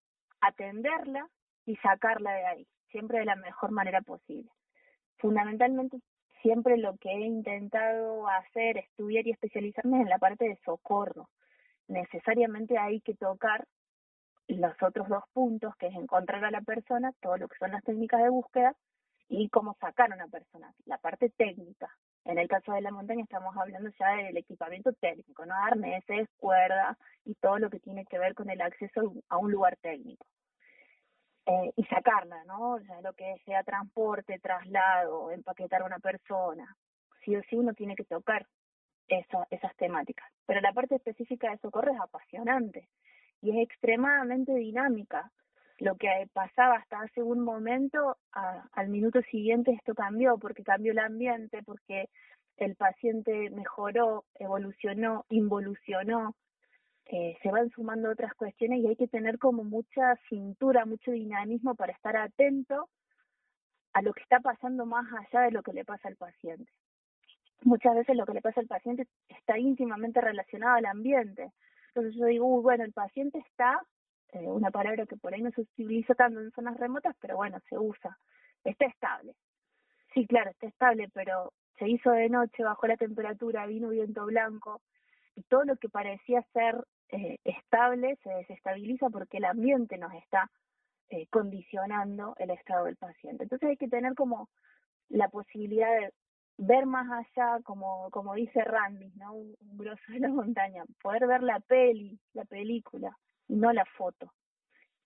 atenderla 0.41 1.27
y 1.65 1.75
sacarla 1.77 2.31
de 2.31 2.45
ahí, 2.45 2.67
siempre 2.91 3.19
de 3.19 3.25
la 3.25 3.35
mejor 3.35 3.71
manera 3.71 4.01
posible. 4.01 4.49
Fundamentalmente, 5.17 5.99
siempre 6.41 6.77
lo 6.77 6.97
que 6.97 7.09
he 7.09 7.21
intentado 7.21 8.27
hacer, 8.27 8.77
estudiar 8.77 9.27
y 9.27 9.31
especializarme 9.31 9.97
es 9.97 10.03
en 10.03 10.09
la 10.09 10.19
parte 10.19 10.45
de 10.45 10.59
socorro. 10.65 11.29
Necesariamente 11.87 12.77
hay 12.77 13.01
que 13.01 13.15
tocar 13.15 13.67
los 14.47 14.73
otros 14.81 15.07
dos 15.09 15.23
puntos, 15.33 15.75
que 15.75 15.87
es 15.87 15.95
encontrar 15.95 16.43
a 16.43 16.51
la 16.51 16.61
persona, 16.61 17.11
todo 17.21 17.37
lo 17.37 17.47
que 17.47 17.57
son 17.57 17.71
las 17.71 17.83
técnicas 17.83 18.21
de 18.23 18.29
búsqueda 18.29 18.75
y 19.27 19.49
cómo 19.49 19.75
sacar 19.79 20.11
a 20.11 20.15
una 20.15 20.27
persona, 20.27 20.73
la 20.85 20.97
parte 20.97 21.29
técnica. 21.29 21.89
En 22.29 22.37
el 22.37 22.47
caso 22.47 22.73
de 22.73 22.81
la 22.81 22.91
montaña 22.91 23.23
estamos 23.23 23.57
hablando 23.57 23.89
ya 23.99 24.11
del 24.11 24.37
equipamiento 24.37 24.93
técnico, 24.93 25.47
¿no? 25.47 25.55
Arneses, 25.55 26.29
cuerda 26.37 26.95
y 27.25 27.33
todo 27.33 27.57
lo 27.57 27.71
que 27.71 27.79
tiene 27.79 28.05
que 28.05 28.19
ver 28.19 28.35
con 28.35 28.51
el 28.51 28.61
acceso 28.61 29.13
a 29.29 29.37
un 29.37 29.51
lugar 29.51 29.77
técnico. 29.77 30.27
Eh, 31.47 31.73
y 31.75 31.83
sacarla, 31.85 32.43
¿no? 32.43 32.77
Sea, 32.85 33.01
lo 33.01 33.13
que 33.13 33.41
sea 33.45 33.63
transporte, 33.63 34.37
traslado, 34.37 35.31
empaquetar 35.31 35.81
a 35.81 35.85
una 35.85 35.97
persona. 35.97 36.77
Sí 37.25 37.35
o 37.35 37.41
sí 37.49 37.55
uno 37.55 37.73
tiene 37.73 37.95
que 37.95 38.05
tocar 38.05 38.45
esas 39.07 39.75
temáticas. 39.77 40.31
Pero 40.45 40.61
la 40.61 40.71
parte 40.71 40.97
específica 40.97 41.49
de 41.49 41.57
socorro 41.57 41.91
es 41.91 41.99
apasionante 41.99 42.89
y 43.41 43.57
es 43.57 43.67
extremadamente 43.67 44.53
dinámica. 44.53 45.31
Lo 45.79 45.95
que 45.95 46.09
pasaba 46.33 46.75
hasta 46.75 47.01
hace 47.01 47.23
un 47.23 47.39
momento, 47.39 48.17
al 48.33 48.89
minuto 48.89 49.21
siguiente 49.31 49.71
esto 49.71 49.93
cambió, 49.95 50.37
porque 50.37 50.63
cambió 50.63 50.91
el 50.91 50.99
ambiente, 50.99 51.63
porque 51.63 52.09
el 52.57 52.75
paciente 52.75 53.49
mejoró, 53.49 54.25
evolucionó, 54.35 55.25
involucionó, 55.29 56.35
eh, 57.05 57.37
se 57.41 57.49
van 57.49 57.69
sumando 57.69 58.11
otras 58.11 58.33
cuestiones 58.35 58.81
y 58.81 58.87
hay 58.87 58.95
que 58.95 59.07
tener 59.07 59.39
como 59.39 59.63
mucha 59.63 60.15
cintura, 60.27 60.85
mucho 60.85 61.11
dinamismo 61.11 61.75
para 61.75 61.93
estar 61.93 62.17
atento 62.17 62.89
a 63.93 64.01
lo 64.01 64.13
que 64.13 64.21
está 64.21 64.41
pasando 64.41 64.85
más 64.85 65.05
allá 65.13 65.45
de 65.45 65.51
lo 65.51 65.63
que 65.63 65.73
le 65.73 65.85
pasa 65.85 66.09
al 66.09 66.17
paciente. 66.17 66.71
Muchas 67.63 67.95
veces 67.95 68.15
lo 68.15 68.25
que 68.25 68.33
le 68.33 68.41
pasa 68.41 68.59
al 68.59 68.67
paciente 68.67 69.07
está 69.29 69.57
íntimamente 69.57 70.21
relacionado 70.21 70.75
al 70.75 70.85
ambiente. 70.85 71.51
Entonces 71.87 72.15
yo 72.15 72.25
digo, 72.25 72.61
bueno, 72.61 72.83
el 72.83 72.93
paciente 72.93 73.39
está, 73.39 73.81
eh, 74.33 74.47
una 74.47 74.71
palabra 74.71 75.05
que 75.05 75.17
por 75.17 75.33
ahí 75.33 75.41
no 75.41 75.51
se 75.51 75.61
utiliza 75.61 76.13
tanto 76.15 76.39
en 76.39 76.51
zonas 76.51 76.77
remotas, 76.77 77.15
pero 77.19 77.35
bueno, 77.35 77.59
se 77.69 77.77
usa, 77.77 78.17
está 78.63 78.85
estable. 78.85 79.33
Sí, 80.13 80.27
claro, 80.27 80.51
está 80.51 80.67
estable, 80.67 81.09
pero 81.13 81.53
se 81.77 81.87
hizo 81.87 82.11
de 82.11 82.29
noche, 82.29 82.63
bajó 82.63 82.87
la 82.87 82.97
temperatura, 82.97 83.65
vino 83.65 83.89
viento 83.89 84.25
blanco, 84.25 84.81
y 85.35 85.43
todo 85.43 85.63
lo 85.63 85.77
que 85.77 85.89
parecía 85.89 86.43
ser 86.53 86.83
eh, 87.09 87.37
estable 87.43 88.17
se 88.23 88.29
desestabiliza 88.29 89.09
porque 89.09 89.37
el 89.37 89.45
ambiente 89.45 89.97
nos 89.97 90.13
está 90.13 90.51
eh, 91.09 91.27
condicionando 91.27 92.35
el 92.37 92.51
estado 92.51 92.85
del 92.85 92.97
paciente. 92.97 93.43
Entonces 93.43 93.69
hay 93.69 93.77
que 93.77 93.87
tener 93.87 94.13
como 94.15 94.49
la 95.07 95.29
posibilidad 95.29 95.89
de 95.99 96.13
ver 96.57 96.85
más 96.85 97.09
allá, 97.09 97.59
como, 97.63 98.09
como 98.11 98.35
dice 98.35 98.63
Randy, 98.63 99.11
¿no? 99.15 99.33
Un, 99.33 99.55
un 99.61 99.77
grosso 99.77 100.03
de 100.09 100.19
la 100.19 100.29
montaña, 100.29 100.83
poder 101.01 101.25
ver 101.25 101.41
la 101.41 101.59
peli, 101.61 102.19
la 102.33 102.45
película, 102.45 103.17
y 103.49 103.55
no 103.55 103.73
la 103.73 103.83
foto, 103.85 104.31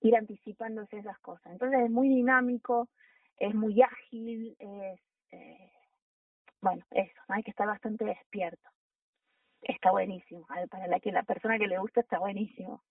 ir 0.02 0.16
anticipándose 0.16 1.00
esas 1.00 1.18
cosas. 1.20 1.52
Entonces 1.52 1.80
es 1.86 1.90
muy 1.90 2.10
dinámico, 2.10 2.90
es 3.38 3.56
muy 3.56 3.82
ágil, 3.82 4.56
es, 4.60 5.00
eh, 5.32 5.72
bueno, 6.62 6.86
eso, 6.92 7.22
hay 7.30 7.42
que 7.42 7.50
estar 7.52 7.66
bastante 7.66 8.06
despierto 8.06 8.70
está 9.64 9.92
buenísimo. 9.92 10.46
Para 10.70 10.88
la 10.88 11.00
que 11.00 11.12
la 11.12 11.24
persona 11.24 11.58
que 11.58 11.68
le 11.68 11.78
gusta 11.78 12.02
está 12.02 12.20
buenísimo. 12.20 12.84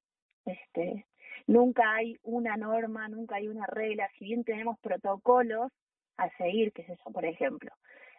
Este, 0.45 1.07
nunca 1.47 1.95
hay 1.95 2.19
una 2.23 2.57
norma, 2.57 3.09
nunca 3.09 3.37
hay 3.37 3.49
una 3.49 3.67
regla. 3.67 4.09
Si 4.19 4.25
bien 4.25 4.45
tenemos 4.45 4.79
protocolos 4.81 5.71
a 6.17 6.29
seguir, 6.37 6.73
que 6.73 6.83
es 6.83 6.91
eso, 6.91 7.11
por 7.11 7.25
ejemplo, 7.25 7.71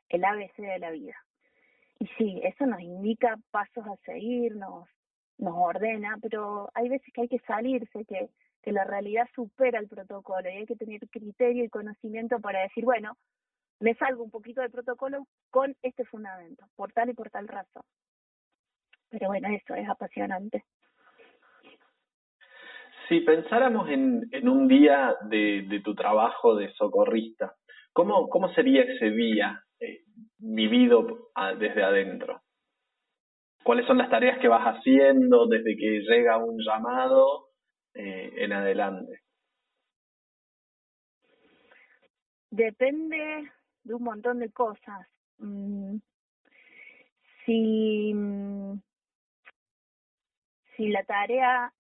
el 0.10 0.24
ABC 0.24 0.56
de 0.58 0.80
la 0.80 0.92
vida. 0.92 1.16
Y 2.00 2.08
sí, 2.18 2.42
eso 2.44 2.66
nos 2.66 2.82
indica 2.82 3.38
pasos 3.52 3.86
a 3.88 3.96
seguir, 4.06 4.56
nos, 4.56 4.88
nos 5.38 5.54
ordena, 5.56 6.18
pero 6.22 6.70
hay 6.74 6.90
veces 6.90 7.12
que 7.14 7.22
hay 7.22 7.28
que 7.28 7.40
salirse, 7.40 8.06
que, 8.06 8.30
la 8.72 8.86
realidad 8.86 9.28
supera 9.36 9.78
el 9.78 9.90
protocolo 9.90 10.50
y 10.50 10.54
hay 10.54 10.66
que 10.66 10.78
tener 10.78 11.02
criterio 11.10 11.66
y 11.66 11.70
conocimiento 11.70 12.40
para 12.40 12.62
decir, 12.62 12.86
bueno, 12.86 13.18
me 13.82 13.94
salgo 13.96 14.24
un 14.24 14.32
poquito 14.32 14.62
del 14.62 14.72
protocolo 14.72 15.28
con 15.52 15.76
este 15.82 16.06
fundamento, 16.06 16.66
por 16.78 16.94
tal 16.94 17.10
y 17.10 17.14
por 17.14 17.30
tal 17.30 17.50
razón. 17.50 17.84
Pero 19.10 19.28
bueno, 19.28 19.50
eso 19.50 19.76
es 19.76 19.90
apasionante. 19.90 20.64
Si 23.10 23.20
pensáramos 23.20 23.90
en, 23.90 24.30
un 24.48 24.68
día 24.70 25.18
de, 25.24 25.82
tu 25.84 25.94
trabajo 25.94 26.56
de 26.56 26.72
socorrista, 26.72 27.54
¿cómo, 27.92 28.30
cómo 28.30 28.48
sería 28.54 28.84
ese 28.84 29.10
día 29.10 29.62
eh, 29.82 30.04
vivido 30.38 31.32
desde 31.60 31.84
adentro? 31.84 32.43
¿Cuáles 33.64 33.86
son 33.88 33.98
las 33.98 34.10
tareas 34.10 34.40
que 34.40 34.48
vas 34.48 34.66
haciendo 34.66 35.48
desde 35.48 35.76
que 35.78 36.02
llega 36.02 36.38
un 36.38 36.58
llamado 36.62 37.48
eh, 37.94 38.34
en 38.38 38.54
adelante? 38.54 39.22
Depende 42.50 43.50
de 43.84 43.94
un 43.94 44.04
montón 44.04 44.40
de 44.40 44.52
cosas. 44.52 45.08
Mm, 45.38 45.98
si 47.46 48.14
mm, 48.14 48.80
si 50.76 50.90
la 50.90 51.04
tarea 51.04 51.74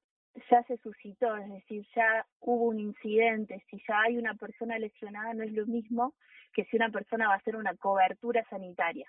ya 0.50 0.64
se 0.64 0.78
suscitó, 0.78 1.36
es 1.38 1.50
decir, 1.50 1.86
ya 1.96 2.26
hubo 2.40 2.66
un 2.66 2.80
incidente, 2.80 3.64
si 3.70 3.82
ya 3.88 4.02
hay 4.02 4.18
una 4.18 4.34
persona 4.36 4.80
lesionada, 4.80 5.34
no 5.34 5.44
es 5.44 5.52
lo 5.52 5.66
mismo 5.66 6.14
que 6.54 6.66
si 6.66 6.76
una 6.76 6.90
persona 6.90 7.28
va 7.28 7.36
a 7.36 7.38
hacer 7.38 7.56
una 7.56 7.76
cobertura 7.76 8.44
sanitaria. 8.50 9.08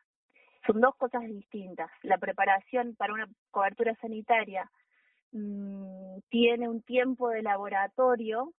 Son 0.67 0.81
dos 0.81 0.95
cosas 0.97 1.23
distintas. 1.23 1.91
La 2.03 2.19
preparación 2.19 2.95
para 2.97 3.13
una 3.13 3.29
cobertura 3.51 3.95
sanitaria 3.97 4.71
mmm, 5.33 6.19
tiene 6.31 6.69
un 6.69 6.83
tiempo 6.83 7.29
de 7.29 7.43
laboratorio 7.43 8.53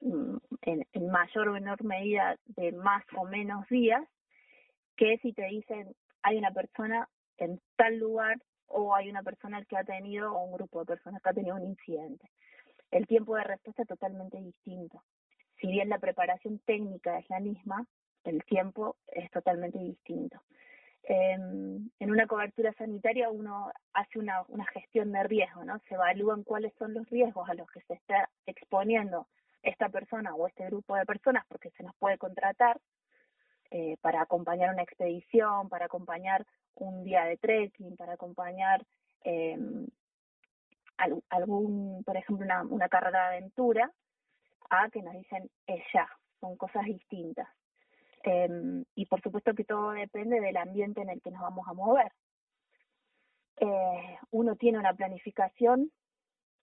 mmm, 0.00 0.36
en, 0.62 0.86
en 0.92 1.10
mayor 1.10 1.48
o 1.48 1.52
menor 1.52 1.82
medida 1.84 2.36
de 2.46 2.72
más 2.72 3.04
o 3.16 3.24
menos 3.24 3.68
días, 3.68 4.02
que 4.96 5.18
si 5.18 5.32
te 5.32 5.46
dicen 5.46 5.94
hay 6.22 6.38
una 6.38 6.50
persona 6.50 7.08
en 7.38 7.60
tal 7.76 7.98
lugar 7.98 8.38
o 8.66 8.94
hay 8.94 9.08
una 9.08 9.22
persona 9.22 9.64
que 9.64 9.76
ha 9.76 9.84
tenido, 9.84 10.32
o 10.32 10.44
un 10.44 10.52
grupo 10.52 10.80
de 10.80 10.86
personas 10.86 11.22
que 11.22 11.28
ha 11.28 11.34
tenido 11.34 11.56
un 11.56 11.64
incidente. 11.64 12.30
El 12.90 13.06
tiempo 13.06 13.36
de 13.36 13.44
respuesta 13.44 13.82
es 13.82 13.88
totalmente 13.88 14.38
distinto. 14.38 15.02
Si 15.60 15.68
bien 15.68 15.88
la 15.88 15.98
preparación 15.98 16.58
técnica 16.60 17.18
es 17.18 17.28
la 17.30 17.40
misma, 17.40 17.86
el 18.24 18.44
tiempo 18.44 18.96
es 19.06 19.30
totalmente 19.30 19.78
distinto. 19.78 20.40
En 21.08 22.10
una 22.10 22.26
cobertura 22.26 22.72
sanitaria 22.74 23.30
uno 23.30 23.70
hace 23.92 24.18
una, 24.18 24.42
una 24.48 24.66
gestión 24.66 25.12
de 25.12 25.22
riesgo, 25.22 25.64
¿no? 25.64 25.78
Se 25.88 25.94
evalúan 25.94 26.42
cuáles 26.42 26.72
son 26.78 26.94
los 26.94 27.08
riesgos 27.08 27.48
a 27.48 27.54
los 27.54 27.70
que 27.70 27.80
se 27.82 27.94
está 27.94 28.28
exponiendo 28.44 29.28
esta 29.62 29.88
persona 29.88 30.34
o 30.34 30.46
este 30.46 30.66
grupo 30.66 30.96
de 30.96 31.06
personas 31.06 31.44
porque 31.48 31.70
se 31.70 31.82
nos 31.82 31.94
puede 31.96 32.18
contratar 32.18 32.80
eh, 33.70 33.96
para 34.00 34.22
acompañar 34.22 34.72
una 34.72 34.82
expedición, 34.82 35.68
para 35.68 35.86
acompañar 35.86 36.46
un 36.76 37.04
día 37.04 37.24
de 37.24 37.36
trekking, 37.36 37.96
para 37.96 38.14
acompañar 38.14 38.84
eh, 39.24 39.58
algún, 41.28 42.02
por 42.04 42.16
ejemplo, 42.16 42.44
una, 42.44 42.62
una 42.62 42.88
carrera 42.88 43.30
de 43.30 43.36
aventura, 43.36 43.92
a 44.70 44.88
que 44.90 45.02
nos 45.02 45.14
dicen 45.14 45.50
es 45.66 45.82
ya, 45.92 46.08
son 46.40 46.56
cosas 46.56 46.84
distintas. 46.84 47.48
Eh, 48.26 48.84
y 48.96 49.06
por 49.06 49.22
supuesto 49.22 49.54
que 49.54 49.64
todo 49.64 49.92
depende 49.92 50.40
del 50.40 50.56
ambiente 50.56 51.00
en 51.00 51.10
el 51.10 51.22
que 51.22 51.30
nos 51.30 51.42
vamos 51.42 51.66
a 51.68 51.74
mover. 51.74 52.10
Eh, 53.58 54.18
uno 54.32 54.56
tiene 54.56 54.78
una 54.78 54.94
planificación 54.94 55.92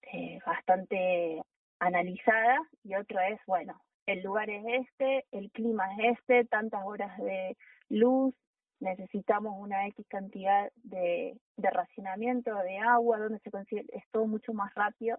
eh, 0.02 0.40
bastante 0.46 1.42
analizada 1.80 2.60
y 2.84 2.96
otro 2.96 3.20
es, 3.22 3.40
bueno, 3.48 3.82
el 4.06 4.22
lugar 4.22 4.50
es 4.50 4.64
este, 4.66 5.26
el 5.32 5.52
clima 5.52 5.86
es 5.98 6.20
este, 6.20 6.44
tantas 6.46 6.84
horas 6.84 7.18
de 7.18 7.56
luz, 7.88 8.36
necesitamos 8.82 9.56
una 9.58 9.88
X 9.88 10.06
cantidad 10.10 10.70
de, 10.84 11.40
de 11.56 11.70
racionamiento 11.70 12.54
de 12.56 12.80
agua, 12.80 13.20
donde 13.20 13.40
se 13.40 13.52
consigue, 13.52 13.86
es 13.94 14.04
todo 14.12 14.28
mucho 14.28 14.54
más 14.54 14.74
rápido 14.76 15.18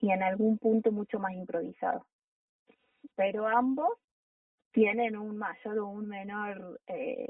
y 0.00 0.10
en 0.10 0.24
algún 0.24 0.58
punto 0.58 0.90
mucho 0.90 1.20
más 1.20 1.32
improvisado. 1.32 2.04
Pero 3.14 3.46
ambos 3.46 3.90
tienen 4.72 5.16
un 5.16 5.36
mayor 5.36 5.78
o 5.78 5.86
un 5.86 6.08
menor 6.08 6.80
eh, 6.86 7.28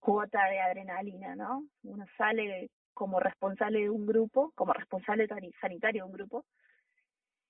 cuota 0.00 0.48
de 0.48 0.60
adrenalina, 0.60 1.36
¿no? 1.36 1.64
Uno 1.84 2.06
sale 2.16 2.70
como 2.94 3.20
responsable 3.20 3.80
de 3.80 3.90
un 3.90 4.06
grupo, 4.06 4.52
como 4.54 4.72
responsable 4.72 5.28
sanitario 5.60 6.04
de 6.04 6.10
un 6.10 6.12
grupo, 6.12 6.44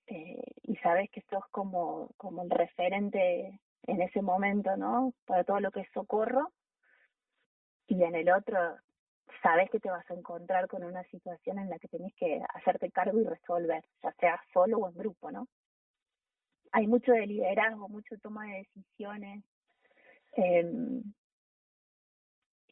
eh, 0.07 0.41
y 0.63 0.75
sabes 0.77 1.09
que 1.11 1.21
sos 1.29 1.43
como, 1.51 2.09
como 2.17 2.43
el 2.43 2.49
referente 2.49 3.59
en 3.83 4.01
ese 4.01 4.21
momento, 4.21 4.77
¿no? 4.77 5.13
Para 5.25 5.43
todo 5.43 5.59
lo 5.59 5.71
que 5.71 5.81
es 5.81 5.91
socorro, 5.93 6.51
y 7.87 8.03
en 8.03 8.15
el 8.15 8.29
otro 8.31 8.77
sabes 9.41 9.69
que 9.69 9.79
te 9.79 9.89
vas 9.89 10.09
a 10.09 10.13
encontrar 10.13 10.67
con 10.67 10.83
una 10.83 11.03
situación 11.05 11.59
en 11.59 11.69
la 11.69 11.79
que 11.79 11.87
tenés 11.87 12.13
que 12.15 12.41
hacerte 12.53 12.91
cargo 12.91 13.19
y 13.19 13.25
resolver, 13.25 13.83
ya 14.01 14.11
sea 14.13 14.41
solo 14.53 14.77
o 14.77 14.89
en 14.89 14.95
grupo, 14.95 15.31
¿no? 15.31 15.47
Hay 16.73 16.87
mucho 16.87 17.11
de 17.11 17.27
liderazgo, 17.27 17.87
mucho 17.87 18.17
toma 18.17 18.45
de 18.47 18.57
decisiones, 18.57 19.43
eh, 20.35 21.01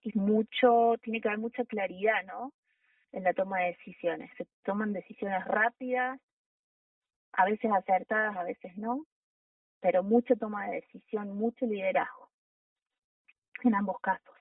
y 0.04 0.18
mucho, 0.18 0.96
tiene 1.02 1.22
que 1.22 1.28
haber 1.28 1.40
mucha 1.40 1.64
claridad, 1.66 2.24
¿no? 2.26 2.52
En 3.12 3.24
la 3.24 3.34
toma 3.34 3.60
de 3.60 3.68
decisiones. 3.68 4.32
Se 4.38 4.48
toman 4.64 4.94
decisiones 4.94 5.46
rápidas, 5.46 6.20
a 7.34 7.46
veces 7.46 7.72
acertadas, 7.72 8.36
a 8.36 8.44
veces 8.44 8.76
no, 8.78 9.06
pero 9.80 10.02
mucha 10.02 10.36
toma 10.36 10.68
de 10.68 10.78
decisión, 10.78 11.38
mucho 11.38 11.66
liderazgo 11.66 12.30
en 13.64 13.76
ambos 13.76 14.00
casos. 14.02 14.36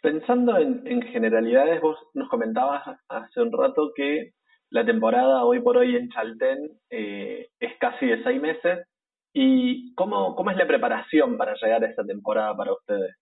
Pensando 0.00 0.56
en, 0.56 0.86
en 0.86 1.02
generalidades, 1.02 1.82
vos 1.82 1.98
nos 2.14 2.28
comentabas 2.30 2.98
hace 3.08 3.40
un 3.42 3.52
rato 3.52 3.92
que 3.94 4.32
la 4.70 4.84
temporada 4.84 5.44
hoy 5.44 5.60
por 5.60 5.76
hoy 5.76 5.96
en 5.96 6.08
Chaltén 6.10 6.70
eh, 6.90 7.48
es 7.60 7.78
casi 7.78 8.06
de 8.06 8.22
seis 8.22 8.40
meses. 8.40 8.86
¿Y 9.32 9.94
cómo, 9.94 10.34
cómo 10.34 10.50
es 10.50 10.56
la 10.56 10.66
preparación 10.66 11.36
para 11.36 11.54
llegar 11.54 11.84
a 11.84 11.88
esta 11.88 12.04
temporada 12.04 12.56
para 12.56 12.72
ustedes? 12.72 13.14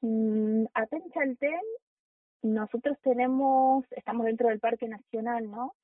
Mm, 0.00 0.64
acá 0.74 0.96
en 0.96 1.10
Chaltén 1.10 1.60
nosotros 2.42 2.96
tenemos, 3.02 3.84
estamos 3.92 4.26
dentro 4.26 4.48
del 4.48 4.60
Parque 4.60 4.88
Nacional, 4.88 5.50
¿no? 5.50 5.74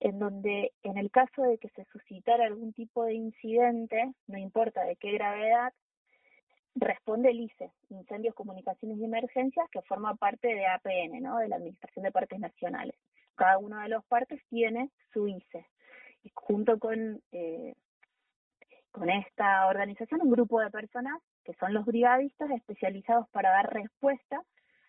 En 0.00 0.18
donde 0.18 0.72
en 0.82 0.98
el 0.98 1.10
caso 1.10 1.42
de 1.42 1.58
que 1.58 1.68
se 1.70 1.84
suscitara 1.86 2.46
algún 2.46 2.72
tipo 2.72 3.04
de 3.04 3.14
incidente, 3.14 4.12
no 4.26 4.38
importa 4.38 4.82
de 4.84 4.96
qué 4.96 5.12
gravedad, 5.12 5.72
responde 6.74 7.30
el 7.30 7.40
ICE, 7.40 7.70
Incendios, 7.90 8.34
Comunicaciones 8.34 8.98
y 8.98 9.04
Emergencias, 9.04 9.68
que 9.70 9.82
forma 9.82 10.14
parte 10.14 10.48
de 10.48 10.66
APN, 10.66 11.22
¿no? 11.22 11.38
De 11.38 11.48
la 11.48 11.56
Administración 11.56 12.04
de 12.04 12.12
Parques 12.12 12.40
Nacionales. 12.40 12.96
Cada 13.34 13.58
uno 13.58 13.80
de 13.80 13.88
los 13.88 14.04
parques 14.04 14.40
tiene 14.48 14.90
su 15.12 15.28
ICE. 15.28 15.66
Y 16.24 16.30
junto 16.34 16.78
con, 16.78 17.20
eh, 17.32 17.74
con 18.90 19.10
esta 19.10 19.66
organización, 19.66 20.22
un 20.22 20.30
grupo 20.30 20.60
de 20.60 20.70
personas 20.70 21.20
que 21.44 21.54
son 21.54 21.74
los 21.74 21.84
brigadistas 21.84 22.50
especializados 22.50 23.28
para 23.30 23.50
dar 23.50 23.72
respuesta 23.72 24.42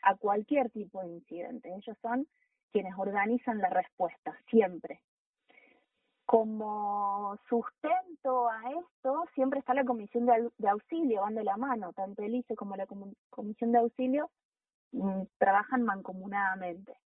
a 0.04 0.16
cualquier 0.16 0.70
tipo 0.70 1.02
de 1.02 1.10
incidente. 1.10 1.74
Ellos 1.74 1.98
son 2.02 2.28
quienes 2.72 2.94
organizan 2.98 3.60
la 3.60 3.70
respuesta, 3.70 4.38
siempre. 4.50 5.02
Como 6.26 7.38
sustento 7.48 8.50
a 8.50 8.62
esto, 8.72 9.26
siempre 9.36 9.60
está 9.60 9.74
la 9.74 9.86
comisión 9.86 10.26
de, 10.26 10.70
auxilio, 10.70 11.22
van 11.22 11.36
de 11.36 11.44
la 11.44 11.58
mano, 11.58 11.94
tanto 11.94 12.24
el 12.24 12.36
ICE 12.36 12.56
como 12.56 12.76
la 12.76 12.88
comisión 13.30 13.72
de 13.72 13.78
auxilio 13.78 14.30
mm, 14.92 15.24
trabajan 15.38 15.84
mancomunadamente. 15.84 16.98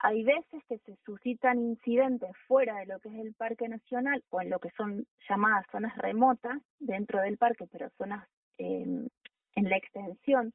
Hay 0.00 0.22
veces 0.22 0.62
que 0.68 0.78
se 0.78 0.96
suscitan 1.04 1.58
incidentes 1.58 2.30
fuera 2.46 2.76
de 2.78 2.86
lo 2.86 3.00
que 3.00 3.08
es 3.08 3.16
el 3.16 3.34
Parque 3.34 3.68
Nacional 3.68 4.22
o 4.30 4.40
en 4.40 4.50
lo 4.50 4.60
que 4.60 4.70
son 4.76 5.06
llamadas 5.28 5.66
zonas 5.72 5.96
remotas 5.98 6.60
dentro 6.78 7.20
del 7.20 7.36
parque, 7.36 7.66
pero 7.70 7.90
zonas 7.98 8.26
en 8.58 9.10
la 9.54 9.76
extensión 9.76 10.52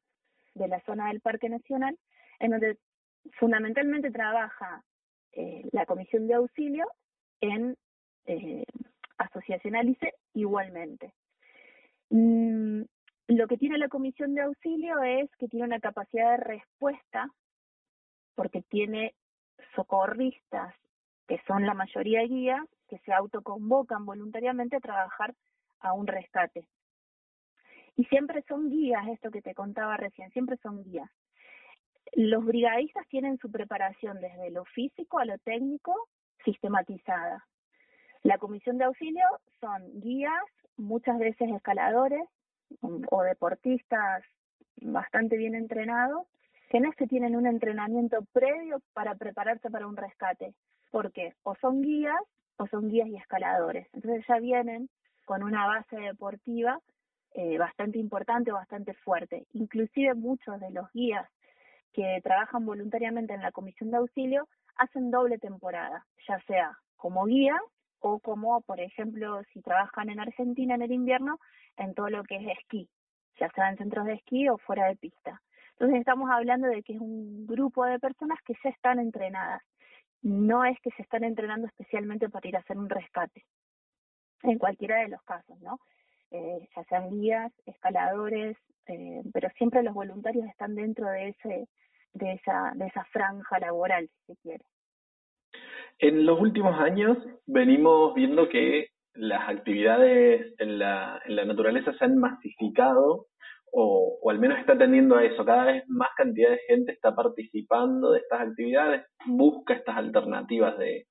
de 0.55 0.67
la 0.67 0.81
zona 0.81 1.07
del 1.07 1.21
Parque 1.21 1.49
Nacional, 1.49 1.97
en 2.39 2.51
donde 2.51 2.77
fundamentalmente 3.39 4.11
trabaja 4.11 4.83
eh, 5.33 5.67
la 5.71 5.85
Comisión 5.85 6.27
de 6.27 6.35
Auxilio 6.35 6.87
en 7.41 7.75
eh, 8.25 8.65
Asociación 9.17 9.75
Alice 9.75 10.13
igualmente. 10.33 11.13
Mm, 12.09 12.83
lo 13.27 13.47
que 13.47 13.57
tiene 13.57 13.77
la 13.77 13.87
Comisión 13.87 14.35
de 14.35 14.41
Auxilio 14.41 15.01
es 15.01 15.29
que 15.37 15.47
tiene 15.47 15.65
una 15.65 15.79
capacidad 15.79 16.31
de 16.31 16.43
respuesta 16.43 17.29
porque 18.35 18.61
tiene 18.63 19.15
socorristas, 19.75 20.73
que 21.27 21.41
son 21.47 21.65
la 21.65 21.73
mayoría 21.73 22.23
guías, 22.23 22.65
que 22.87 22.99
se 22.99 23.13
autoconvocan 23.13 24.05
voluntariamente 24.05 24.75
a 24.75 24.81
trabajar 24.81 25.33
a 25.79 25.93
un 25.93 26.07
rescate. 26.07 26.67
Y 27.95 28.05
siempre 28.05 28.43
son 28.47 28.69
guías, 28.69 29.07
esto 29.07 29.31
que 29.31 29.41
te 29.41 29.53
contaba 29.53 29.97
recién, 29.97 30.31
siempre 30.31 30.57
son 30.57 30.83
guías. 30.83 31.09
Los 32.13 32.45
brigadistas 32.45 33.07
tienen 33.07 33.37
su 33.37 33.51
preparación 33.51 34.19
desde 34.19 34.51
lo 34.51 34.65
físico 34.65 35.19
a 35.19 35.25
lo 35.25 35.37
técnico 35.39 35.95
sistematizada. 36.43 37.45
La 38.23 38.37
comisión 38.37 38.77
de 38.77 38.85
auxilio 38.85 39.25
son 39.59 39.99
guías, 39.99 40.43
muchas 40.77 41.17
veces 41.19 41.49
escaladores 41.51 42.23
o 42.81 43.23
deportistas 43.23 44.23
bastante 44.81 45.37
bien 45.37 45.55
entrenados, 45.55 46.27
que 46.73 46.79
no 46.79 46.91
que 46.93 47.05
tienen 47.05 47.35
un 47.35 47.45
entrenamiento 47.45 48.25
previo 48.33 48.81
para 48.93 49.13
prepararse 49.13 49.69
para 49.69 49.85
un 49.85 49.95
rescate, 49.95 50.55
porque 50.89 51.35
o 51.43 51.53
son 51.61 51.83
guías 51.83 52.19
o 52.57 52.65
son 52.65 52.89
guías 52.89 53.07
y 53.09 53.15
escaladores. 53.15 53.87
Entonces 53.93 54.25
ya 54.27 54.39
vienen 54.39 54.89
con 55.23 55.43
una 55.43 55.67
base 55.67 55.95
deportiva 55.97 56.79
eh, 57.35 57.59
bastante 57.59 57.99
importante 57.99 58.51
o 58.51 58.55
bastante 58.55 58.95
fuerte. 58.95 59.45
Inclusive 59.53 60.15
muchos 60.15 60.59
de 60.59 60.71
los 60.71 60.91
guías 60.93 61.29
que 61.91 62.19
trabajan 62.23 62.65
voluntariamente 62.65 63.35
en 63.35 63.43
la 63.43 63.51
comisión 63.51 63.91
de 63.91 63.97
auxilio 63.97 64.47
hacen 64.75 65.11
doble 65.11 65.37
temporada, 65.37 66.07
ya 66.27 66.39
sea 66.47 66.75
como 66.95 67.25
guía 67.25 67.61
o 67.99 68.17
como, 68.17 68.61
por 68.61 68.79
ejemplo, 68.79 69.43
si 69.53 69.61
trabajan 69.61 70.09
en 70.09 70.19
Argentina 70.19 70.73
en 70.73 70.81
el 70.81 70.91
invierno, 70.91 71.37
en 71.77 71.93
todo 71.93 72.09
lo 72.09 72.23
que 72.23 72.37
es 72.37 72.57
esquí, 72.57 72.89
ya 73.39 73.51
sea 73.51 73.69
en 73.69 73.77
centros 73.77 74.07
de 74.07 74.13
esquí 74.13 74.49
o 74.49 74.57
fuera 74.57 74.87
de 74.87 74.95
pista. 74.95 75.39
Entonces 75.73 75.99
estamos 75.99 76.29
hablando 76.29 76.67
de 76.67 76.83
que 76.83 76.93
es 76.93 76.99
un 76.99 77.45
grupo 77.45 77.85
de 77.85 77.99
personas 77.99 78.39
que 78.45 78.53
ya 78.63 78.69
están 78.69 78.99
entrenadas. 78.99 79.61
No 80.21 80.63
es 80.63 80.79
que 80.81 80.91
se 80.91 81.01
están 81.01 81.23
entrenando 81.23 81.67
especialmente 81.67 82.29
para 82.29 82.47
ir 82.47 82.55
a 82.55 82.59
hacer 82.59 82.77
un 82.77 82.89
rescate, 82.89 83.43
en 84.43 84.57
cualquiera 84.57 84.99
de 85.01 85.09
los 85.09 85.21
casos, 85.23 85.59
¿no? 85.59 85.79
Eh, 86.31 86.67
ya 86.75 86.83
sean 86.85 87.09
guías, 87.09 87.51
escaladores, 87.65 88.57
eh, 88.87 89.21
pero 89.33 89.49
siempre 89.57 89.83
los 89.83 89.93
voluntarios 89.93 90.45
están 90.47 90.75
dentro 90.75 91.07
de 91.07 91.29
ese 91.29 91.67
de 92.13 92.33
esa 92.33 92.71
de 92.75 92.87
esa 92.87 93.03
franja 93.05 93.59
laboral, 93.59 94.07
si 94.07 94.33
se 94.33 94.41
quiere. 94.41 94.65
En 95.99 96.25
los 96.25 96.39
últimos 96.39 96.79
años 96.79 97.17
venimos 97.45 98.13
viendo 98.15 98.49
que 98.49 98.89
las 99.13 99.47
actividades 99.47 100.53
en 100.59 100.79
la, 100.79 101.21
en 101.25 101.35
la 101.35 101.45
naturaleza 101.45 101.93
se 101.93 102.05
han 102.05 102.17
masificado 102.17 103.27
o, 103.73 104.19
o, 104.21 104.29
al 104.29 104.39
menos 104.39 104.59
está 104.59 104.77
tendiendo 104.77 105.15
a 105.15 105.23
eso. 105.23 105.43
Cada 105.43 105.65
vez 105.65 105.83
más 105.87 106.09
cantidad 106.15 106.51
de 106.51 106.59
gente 106.67 106.91
está 106.91 107.15
participando 107.15 108.11
de 108.11 108.19
estas 108.19 108.41
actividades, 108.41 109.05
busca 109.25 109.73
estas 109.73 109.97
alternativas 109.97 110.77
de, 110.77 111.07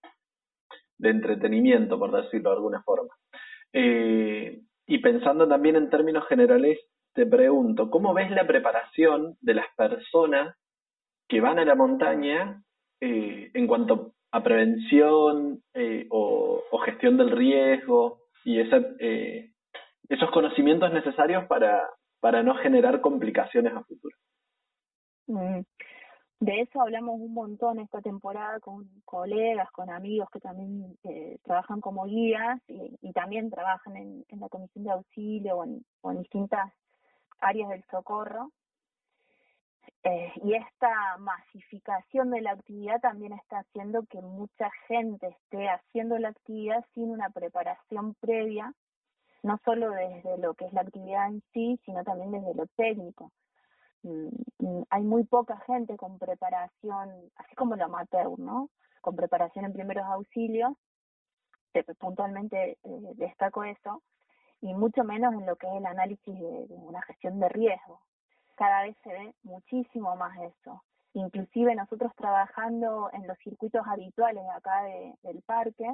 de 0.98 1.10
entretenimiento, 1.10 1.98
por 1.98 2.12
decirlo 2.12 2.50
de 2.50 2.56
alguna 2.56 2.82
forma. 2.82 3.14
Eh, 3.72 4.60
y 4.86 4.98
pensando 4.98 5.48
también 5.48 5.76
en 5.76 5.90
términos 5.90 6.26
generales 6.28 6.78
te 7.14 7.26
pregunto, 7.26 7.90
¿cómo 7.90 8.14
ves 8.14 8.30
la 8.30 8.46
preparación 8.46 9.36
de 9.40 9.54
las 9.54 9.66
personas 9.76 10.56
que 11.28 11.40
van 11.40 11.58
a 11.58 11.64
la 11.64 11.74
montaña 11.74 12.62
eh, 13.00 13.50
en 13.52 13.66
cuanto 13.66 14.12
a 14.30 14.42
prevención 14.42 15.62
eh, 15.74 16.06
o, 16.10 16.62
gestión 16.84 17.16
del 17.16 17.30
riesgo 17.30 18.22
y 18.44 18.58
eh, 18.58 19.50
esos 20.08 20.30
conocimientos 20.32 20.92
necesarios 20.92 21.44
para, 21.46 21.88
para 22.22 22.44
no 22.44 22.54
generar 22.54 23.00
complicaciones 23.00 23.74
a 23.74 23.82
futuro? 23.82 24.16
Mm. 25.26 25.62
De 26.38 26.60
eso 26.60 26.80
hablamos 26.80 27.20
un 27.20 27.34
montón 27.34 27.80
esta 27.80 28.00
temporada 28.00 28.60
con 28.60 28.88
colegas, 29.04 29.68
con 29.72 29.90
amigos 29.90 30.30
que 30.30 30.38
también 30.38 30.96
eh, 31.02 31.38
trabajan 31.42 31.80
como 31.80 32.04
guías 32.04 32.60
y, 32.68 33.12
también 33.12 33.50
trabajan 33.50 33.96
en, 33.96 34.24
la 34.40 34.48
comisión 34.48 34.84
de 34.84 34.90
auxilio 34.92 35.56
o 35.56 36.10
en, 36.12 36.18
distintas 36.18 36.72
áreas 37.40 37.70
del 37.70 37.84
socorro. 37.90 38.52
Eh, 40.04 40.32
y 40.44 40.54
esta 40.54 41.16
masificación 41.18 42.30
de 42.30 42.40
la 42.40 42.52
actividad 42.52 43.00
también 43.00 43.32
está 43.32 43.58
haciendo 43.58 44.04
que 44.06 44.20
mucha 44.20 44.70
gente 44.86 45.26
esté 45.26 45.68
haciendo 45.68 46.18
la 46.18 46.28
actividad 46.28 46.84
sin 46.94 47.10
una 47.10 47.30
preparación 47.30 48.14
previa, 48.14 48.72
no 49.42 49.58
solo 49.64 49.90
desde 49.90 50.38
lo 50.38 50.54
que 50.54 50.66
es 50.66 50.72
la 50.72 50.82
actividad 50.82 51.28
en 51.28 51.42
sí, 51.52 51.80
sino 51.84 52.04
también 52.04 52.32
desde 52.32 52.54
lo 52.54 52.66
técnico 52.76 53.32
Mm, 54.02 54.28
mm, 54.58 54.82
hay 54.90 55.02
muy 55.04 55.24
poca 55.24 55.58
gente 55.66 55.96
con 55.96 56.18
preparación, 56.18 57.30
así 57.36 57.54
como 57.54 57.76
lo 57.76 57.84
amateur, 57.84 58.38
¿no? 58.38 58.68
Con 59.00 59.16
preparación 59.16 59.64
en 59.64 59.72
primeros 59.72 60.04
auxilios, 60.06 60.72
puntualmente 61.98 62.78
eh, 62.82 63.12
destaco 63.14 63.64
eso, 63.64 64.02
y 64.60 64.74
mucho 64.74 65.04
menos 65.04 65.34
en 65.34 65.46
lo 65.46 65.56
que 65.56 65.66
es 65.68 65.74
el 65.74 65.86
análisis 65.86 66.34
de, 66.34 66.66
una 66.70 67.02
gestión 67.02 67.40
de 67.40 67.48
riesgo. 67.48 68.00
Cada 68.56 68.82
vez 68.82 68.96
se 69.02 69.10
ve 69.12 69.34
muchísimo 69.42 70.14
más 70.16 70.36
eso. 70.40 70.82
Inclusive 71.14 71.74
nosotros 71.74 72.12
trabajando 72.16 73.10
en 73.12 73.26
los 73.26 73.38
circuitos 73.38 73.86
habituales 73.86 74.44
acá 74.54 74.82
del 75.22 75.42
parque, 75.42 75.90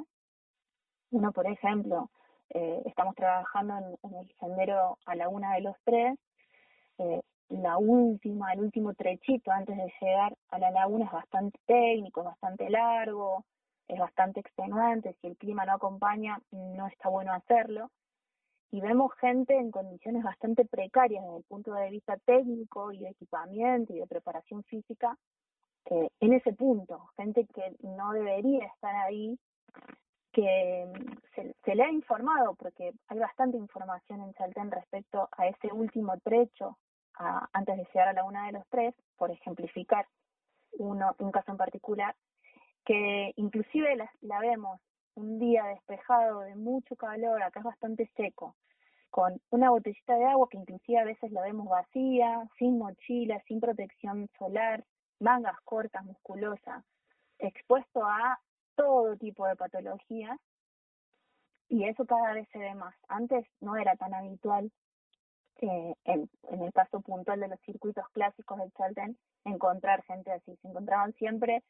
uno 1.11 1.31
por 1.31 1.47
ejemplo, 1.47 2.09
eh, 2.49 2.81
estamos 2.85 3.15
trabajando 3.15 3.97
en, 4.03 4.15
el 4.15 4.35
sendero 4.39 4.97
a 5.05 5.15
la 5.15 5.29
una 5.29 5.53
de 5.55 5.61
los 5.61 5.75
tres, 5.83 6.17
eh, 6.97 7.21
la 7.49 7.77
última, 7.77 8.53
el 8.53 8.61
último 8.61 8.93
trechito 8.93 9.51
antes 9.51 9.75
de 9.75 9.91
llegar 10.01 10.35
a 10.49 10.59
la 10.59 10.71
laguna 10.71 11.05
es 11.05 11.11
bastante 11.11 11.59
técnico, 11.65 12.23
bastante 12.23 12.69
largo, 12.69 13.45
es 13.87 13.99
bastante 13.99 14.39
extenuante, 14.39 15.15
si 15.19 15.27
el 15.27 15.37
clima 15.37 15.65
no 15.65 15.73
acompaña 15.73 16.39
no 16.51 16.87
está 16.87 17.09
bueno 17.09 17.33
hacerlo. 17.33 17.89
Y 18.71 18.81
vemos 18.81 19.11
gente 19.19 19.57
en 19.57 19.71
condiciones 19.71 20.23
bastante 20.23 20.63
precarias 20.63 21.23
desde 21.23 21.37
el 21.37 21.43
punto 21.43 21.73
de 21.73 21.89
vista 21.89 22.17
técnico 22.17 22.91
y 22.91 22.99
de 22.99 23.09
equipamiento 23.09 23.93
y 23.93 23.99
de 23.99 24.05
preparación 24.05 24.63
física 24.65 25.17
eh, 25.85 26.09
en 26.19 26.33
ese 26.33 26.53
punto, 26.53 27.09
gente 27.17 27.47
que 27.47 27.75
no 27.81 28.11
debería 28.13 28.65
estar 28.67 28.95
ahí, 28.95 29.39
que 30.31 30.91
se, 31.35 31.55
se, 31.63 31.75
le 31.75 31.83
ha 31.83 31.91
informado, 31.91 32.55
porque 32.55 32.91
hay 33.07 33.19
bastante 33.19 33.57
información 33.57 34.21
en 34.21 34.33
Chaltén 34.33 34.71
respecto 34.71 35.29
a 35.37 35.47
ese 35.47 35.71
último 35.73 36.17
trecho 36.19 36.77
antes 37.53 37.77
de 37.77 37.85
llegar 37.93 38.07
a 38.07 38.13
la 38.13 38.23
una 38.23 38.45
de 38.45 38.53
los 38.53 38.63
tres, 38.69 38.95
por 39.17 39.29
ejemplificar 39.29 40.05
uno, 40.73 41.15
un 41.19 41.31
caso 41.31 41.51
en 41.51 41.57
particular, 41.57 42.15
que 42.85 43.33
inclusive 43.35 43.95
la, 43.95 44.09
la 44.21 44.39
vemos 44.39 44.79
un 45.15 45.37
día 45.37 45.65
despejado 45.65 46.41
de 46.41 46.55
mucho 46.55 46.95
calor, 46.95 47.43
acá 47.43 47.59
es 47.59 47.65
bastante 47.65 48.09
seco, 48.15 48.55
con 49.09 49.41
una 49.49 49.69
botellita 49.69 50.15
de 50.15 50.25
agua 50.25 50.47
que 50.49 50.57
inclusive 50.57 50.99
a 50.99 51.03
veces 51.03 51.31
la 51.31 51.41
vemos 51.41 51.67
vacía, 51.67 52.47
sin 52.57 52.77
mochila, 52.77 53.41
sin 53.47 53.59
protección 53.59 54.29
solar, 54.37 54.85
mangas 55.19 55.59
cortas, 55.65 56.05
musculosas, 56.05 56.85
expuesto 57.39 58.05
a 58.05 58.39
todo 58.79 59.17
tipo 59.17 59.45
de 59.45 59.57
patologías 59.57 60.39
y 61.67 61.83
eso 61.83 62.05
cada 62.05 62.33
vez 62.33 62.47
se 62.53 62.59
ve 62.59 62.73
más. 62.75 62.95
Antes 63.09 63.45
no 63.59 63.75
era 63.75 63.97
tan 63.97 64.13
habitual 64.13 64.71
eh, 65.59 65.93
en, 66.05 66.29
el 66.49 66.71
caso 66.71 67.01
puntual 67.01 67.41
de 67.41 67.49
los 67.49 67.59
circuitos 67.65 68.07
clásicos 68.13 68.57
del 68.57 68.71
Chaltén, 68.71 69.17
encontrar 69.43 70.01
gente 70.03 70.31
así. 70.31 70.55
Se 70.61 70.67
encontraban 70.69 71.11
siempre 71.15 71.61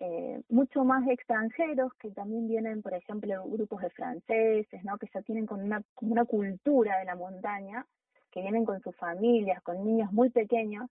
eh, 0.00 0.40
mucho 0.48 0.84
más 0.84 1.06
extranjeros 1.06 1.92
que 2.00 2.10
también 2.12 2.48
vienen, 2.48 2.80
por 2.80 2.94
ejemplo, 2.94 3.44
grupos 3.44 3.82
de 3.82 3.90
franceses, 3.90 4.82
¿no? 4.84 4.96
que 4.96 5.10
ya 5.12 5.20
tienen 5.20 5.44
con 5.44 5.62
una, 5.62 5.82
una 6.00 6.24
cultura 6.24 6.98
de 6.98 7.04
la 7.04 7.14
montaña, 7.14 7.86
que 8.30 8.40
vienen 8.40 8.64
con 8.64 8.80
sus 8.80 8.96
familias, 8.96 9.62
con 9.62 9.84
niños 9.84 10.10
muy 10.12 10.30
pequeños, 10.30 10.88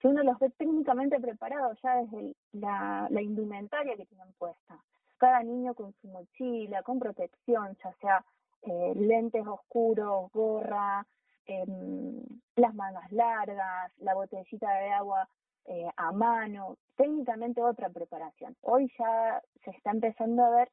que 0.00 0.08
uno 0.08 0.22
los 0.22 0.38
ve 0.38 0.48
técnicamente 0.56 1.20
preparados 1.20 1.78
ya 1.82 1.96
desde 1.96 2.34
la 2.52 3.20
indumentaria 3.20 3.96
que 3.96 4.06
tienen 4.06 4.32
puesta. 4.38 4.82
Cada 5.20 5.44
niño 5.44 5.74
con 5.74 5.94
su 6.00 6.08
mochila, 6.08 6.82
con 6.82 6.98
protección, 6.98 7.76
ya 7.84 7.92
sea 8.00 8.24
eh, 8.62 8.94
lentes 8.96 9.46
oscuros, 9.46 10.32
gorra, 10.32 11.06
Em, 11.50 12.22
las 12.54 12.74
mangas 12.76 13.10
largas, 13.10 13.92
la 13.98 14.14
botellita 14.14 14.70
de 14.72 14.90
agua 14.90 15.28
eh, 15.66 15.88
a 15.96 16.12
mano, 16.12 16.76
técnicamente 16.96 17.60
otra 17.60 17.88
preparación. 17.88 18.56
Hoy 18.60 18.88
ya 18.96 19.42
se 19.64 19.70
está 19.72 19.90
empezando 19.90 20.44
a 20.44 20.50
ver 20.50 20.70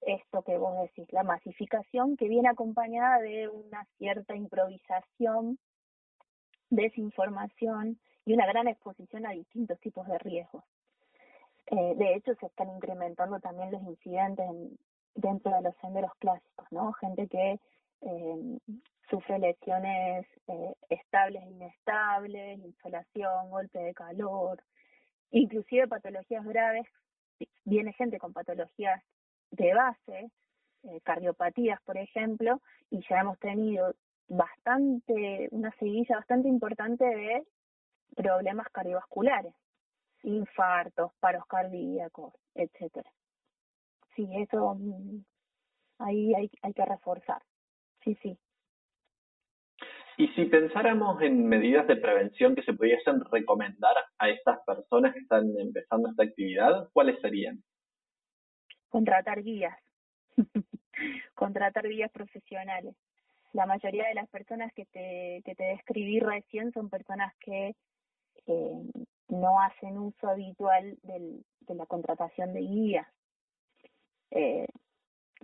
esto 0.00 0.42
que 0.42 0.58
vos 0.58 0.76
decís, 0.80 1.12
la 1.12 1.22
masificación 1.22 2.16
que 2.16 2.26
viene 2.26 2.48
acompañada 2.48 3.20
de 3.20 3.48
una 3.48 3.84
cierta 3.98 4.34
improvisación, 4.34 5.60
desinformación 6.70 8.00
y 8.24 8.32
una 8.32 8.46
gran 8.46 8.66
exposición 8.66 9.26
a 9.26 9.30
distintos 9.30 9.78
tipos 9.78 10.08
de 10.08 10.18
riesgos. 10.18 10.64
Eh, 11.70 11.94
de 11.96 12.14
hecho, 12.14 12.34
se 12.34 12.46
están 12.46 12.68
incrementando 12.70 13.38
también 13.40 13.70
los 13.70 13.82
incidentes 13.82 14.46
dentro 15.14 15.52
de 15.52 15.62
los 15.62 15.76
senderos 15.80 16.12
clásicos, 16.18 16.66
¿no? 16.70 16.92
Gente 16.94 17.28
que 17.28 17.60
eh, 18.02 18.58
sufre 19.08 19.38
lesiones 19.38 20.26
eh, 20.46 20.74
estables 20.88 21.42
e 21.42 21.50
inestables, 21.50 22.58
insolación, 22.58 23.50
golpe 23.50 23.78
de 23.78 23.94
calor, 23.94 24.62
inclusive 25.30 25.88
patologías 25.88 26.44
graves. 26.44 26.86
Viene 27.64 27.92
gente 27.92 28.18
con 28.18 28.32
patologías 28.32 29.02
de 29.50 29.74
base, 29.74 30.30
eh, 30.84 31.00
cardiopatías, 31.02 31.80
por 31.82 31.96
ejemplo, 31.98 32.60
y 32.90 33.00
ya 33.08 33.20
hemos 33.20 33.38
tenido 33.38 33.94
bastante, 34.28 35.48
una 35.50 35.70
seguilla 35.78 36.16
bastante 36.16 36.48
importante 36.48 37.04
de 37.04 37.44
problemas 38.14 38.68
cardiovasculares, 38.70 39.54
infartos, 40.22 41.12
paros 41.20 41.44
cardíacos, 41.46 42.34
etcétera. 42.54 43.10
Sí, 44.14 44.28
eso 44.36 44.74
mm, 44.74 45.24
ahí 45.98 46.34
hay, 46.34 46.50
hay 46.62 46.72
que 46.72 46.84
reforzar. 46.84 47.42
Sí, 48.04 48.16
sí. 48.22 48.38
Y 50.16 50.28
si 50.28 50.44
pensáramos 50.44 51.22
en 51.22 51.46
medidas 51.48 51.86
de 51.86 51.96
prevención 51.96 52.54
que 52.54 52.62
se 52.62 52.74
pudiesen 52.74 53.24
recomendar 53.32 53.94
a 54.18 54.28
estas 54.28 54.58
personas 54.66 55.14
que 55.14 55.20
están 55.20 55.48
empezando 55.58 56.10
esta 56.10 56.24
actividad, 56.24 56.90
¿cuáles 56.92 57.18
serían? 57.22 57.62
Contratar 58.90 59.42
guías, 59.42 59.78
contratar 61.34 61.88
guías 61.88 62.10
profesionales. 62.10 62.96
La 63.52 63.64
mayoría 63.64 64.06
de 64.08 64.14
las 64.14 64.28
personas 64.28 64.72
que 64.74 64.84
te, 64.86 65.40
que 65.44 65.54
te 65.54 65.64
describí 65.64 66.20
recién 66.20 66.70
son 66.72 66.90
personas 66.90 67.34
que 67.38 67.74
eh, 68.46 68.82
no 69.30 69.60
hacen 69.60 69.98
uso 69.98 70.28
habitual 70.28 70.98
del, 71.02 71.44
de 71.60 71.74
la 71.74 71.86
contratación 71.86 72.52
de 72.52 72.60
guías. 72.60 73.06
Eh, 74.30 74.66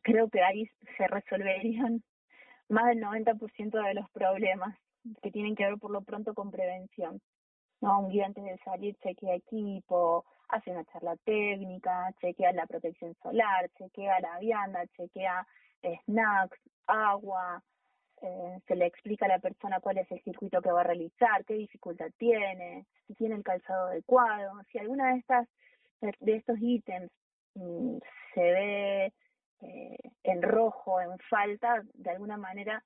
creo 0.02 0.28
que 0.28 0.42
ahí 0.42 0.68
se 0.96 1.06
resolverían 1.08 2.02
más 2.68 2.86
del 2.86 3.02
90% 3.02 3.84
de 3.86 3.94
los 3.94 4.10
problemas 4.10 4.76
que 5.22 5.30
tienen 5.30 5.54
que 5.54 5.64
ver 5.64 5.78
por 5.78 5.90
lo 5.90 6.02
pronto 6.02 6.34
con 6.34 6.50
prevención. 6.50 7.20
¿no? 7.80 8.00
Un 8.00 8.10
guía 8.10 8.26
antes 8.26 8.44
de 8.44 8.58
salir 8.58 8.96
chequea 9.02 9.34
equipo, 9.34 10.24
hace 10.48 10.70
una 10.70 10.84
charla 10.86 11.16
técnica, 11.24 12.12
chequea 12.20 12.52
la 12.52 12.66
protección 12.66 13.14
solar, 13.22 13.70
chequea 13.78 14.20
la 14.20 14.38
vianda, 14.38 14.86
chequea 14.96 15.46
snacks, 16.04 16.58
agua, 16.86 17.62
eh, 18.22 18.60
se 18.66 18.76
le 18.76 18.86
explica 18.86 19.26
a 19.26 19.28
la 19.28 19.38
persona 19.38 19.80
cuál 19.80 19.98
es 19.98 20.10
el 20.10 20.22
circuito 20.22 20.62
que 20.62 20.72
va 20.72 20.80
a 20.80 20.84
realizar, 20.84 21.44
qué 21.44 21.54
dificultad 21.54 22.10
tiene, 22.16 22.86
si 23.06 23.14
tiene 23.14 23.36
el 23.36 23.42
calzado 23.42 23.88
adecuado, 23.88 24.52
si 24.70 24.78
alguna 24.78 25.12
de 25.12 25.18
estas 25.18 25.48
de 26.20 26.36
estos 26.36 26.58
ítems 26.60 27.10
mm, 27.54 27.96
se 28.34 28.40
ve 28.40 29.12
eh, 29.62 29.98
en 30.24 30.42
rojo, 30.42 31.00
en 31.00 31.18
falta, 31.30 31.82
de 31.94 32.10
alguna 32.10 32.36
manera 32.36 32.84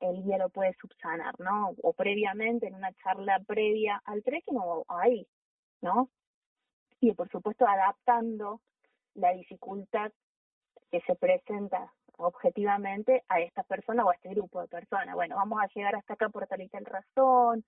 el 0.00 0.22
guía 0.22 0.38
lo 0.38 0.50
puede 0.50 0.74
subsanar, 0.80 1.34
¿no? 1.40 1.70
O 1.82 1.92
previamente, 1.92 2.66
en 2.66 2.74
una 2.74 2.92
charla 3.02 3.40
previa 3.46 4.02
al 4.04 4.22
trekking 4.22 4.58
o 4.58 4.84
ahí, 4.88 5.26
¿no? 5.80 6.10
Y 7.00 7.12
por 7.12 7.28
supuesto 7.30 7.66
adaptando 7.66 8.60
la 9.14 9.32
dificultad 9.32 10.12
que 10.90 11.00
se 11.02 11.14
presenta 11.16 11.92
objetivamente 12.16 13.22
a 13.28 13.40
esta 13.40 13.62
persona 13.62 14.04
o 14.04 14.10
a 14.10 14.14
este 14.14 14.30
grupo 14.30 14.60
de 14.60 14.68
personas. 14.68 15.14
Bueno, 15.14 15.36
vamos 15.36 15.60
a 15.62 15.68
llegar 15.74 15.94
hasta 15.96 16.14
acá 16.14 16.28
por 16.28 16.46
tal 16.46 16.62
y 16.62 16.68
tal 16.68 16.84
razón. 16.84 17.64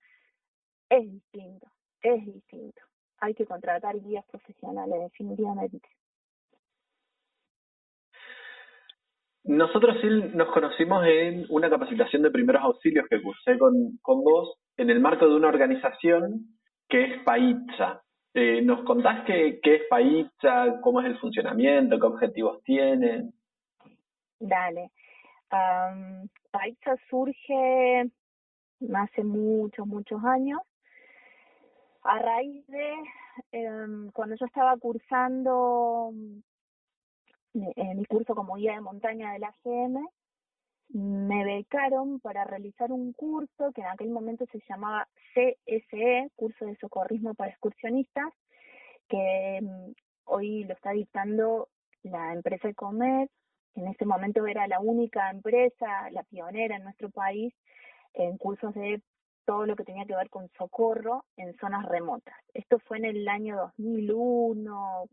Es 0.89 1.09
distinto, 1.09 1.67
es 2.01 2.25
distinto. 2.25 2.81
Hay 3.19 3.33
que 3.33 3.45
contratar 3.45 3.99
guías 3.99 4.25
profesionales, 4.25 4.99
definitivamente. 5.01 5.87
Nosotros 9.43 9.97
sí 10.01 10.07
nos 10.33 10.51
conocimos 10.51 11.05
en 11.05 11.45
una 11.49 11.69
capacitación 11.69 12.21
de 12.21 12.31
primeros 12.31 12.61
auxilios 12.61 13.07
que 13.09 13.21
cursé 13.21 13.57
con, 13.57 13.97
con 14.01 14.23
vos 14.23 14.59
en 14.77 14.89
el 14.89 14.99
marco 14.99 15.27
de 15.27 15.35
una 15.35 15.47
organización 15.47 16.45
que 16.87 17.03
es 17.03 17.23
PAITSA. 17.23 18.01
Eh, 18.33 18.61
¿Nos 18.61 18.83
contás 18.83 19.25
qué, 19.25 19.59
qué 19.63 19.75
es 19.75 19.81
PAITSA, 19.89 20.81
cómo 20.81 21.01
es 21.01 21.07
el 21.07 21.17
funcionamiento, 21.19 21.99
qué 21.99 22.05
objetivos 22.05 22.61
tienen? 22.63 23.33
Dale. 24.39 24.91
Um, 25.51 26.27
PAITSA 26.51 26.95
surge 27.09 28.11
hace 28.95 29.23
muchos, 29.23 29.85
muchos 29.87 30.23
años 30.23 30.59
a 32.03 32.19
raíz 32.19 32.65
de 32.67 32.93
em, 33.51 34.11
cuando 34.11 34.35
yo 34.35 34.45
estaba 34.45 34.77
cursando 34.77 36.11
en 37.53 37.97
mi 37.97 38.05
curso 38.05 38.35
como 38.35 38.55
guía 38.55 38.73
de 38.73 38.81
montaña 38.81 39.33
de 39.33 39.39
la 39.39 39.53
GM, 39.63 40.07
me 40.89 41.45
becaron 41.45 42.19
para 42.19 42.45
realizar 42.45 42.91
un 42.91 43.13
curso 43.13 43.71
que 43.73 43.81
en 43.81 43.87
aquel 43.87 44.09
momento 44.09 44.45
se 44.51 44.59
llamaba 44.67 45.07
CSE, 45.33 46.31
Curso 46.35 46.65
de 46.65 46.75
Socorrismo 46.77 47.35
para 47.35 47.51
Excursionistas, 47.51 48.33
que 49.07 49.59
mm, 49.61 49.91
hoy 50.25 50.63
lo 50.63 50.73
está 50.73 50.91
dictando 50.91 51.69
la 52.03 52.33
empresa 52.33 52.73
Comer. 52.73 53.29
En 53.79 53.87
ese 53.87 54.05
momento 54.05 54.45
era 54.45 54.67
la 54.67 54.81
única 54.81 55.29
empresa, 55.29 56.09
la 56.11 56.23
pionera 56.23 56.75
en 56.75 56.83
nuestro 56.83 57.09
país, 57.09 57.53
en 58.13 58.37
cursos 58.37 58.73
de 58.75 59.01
todo 59.45 59.65
lo 59.65 59.77
que 59.77 59.85
tenía 59.85 60.05
que 60.05 60.17
ver 60.17 60.29
con 60.29 60.49
socorro 60.57 61.23
en 61.37 61.55
zonas 61.59 61.85
remotas. 61.85 62.35
Esto 62.53 62.79
fue 62.79 62.97
en 62.97 63.05
el 63.05 63.25
año 63.29 63.55
2001 63.55 65.03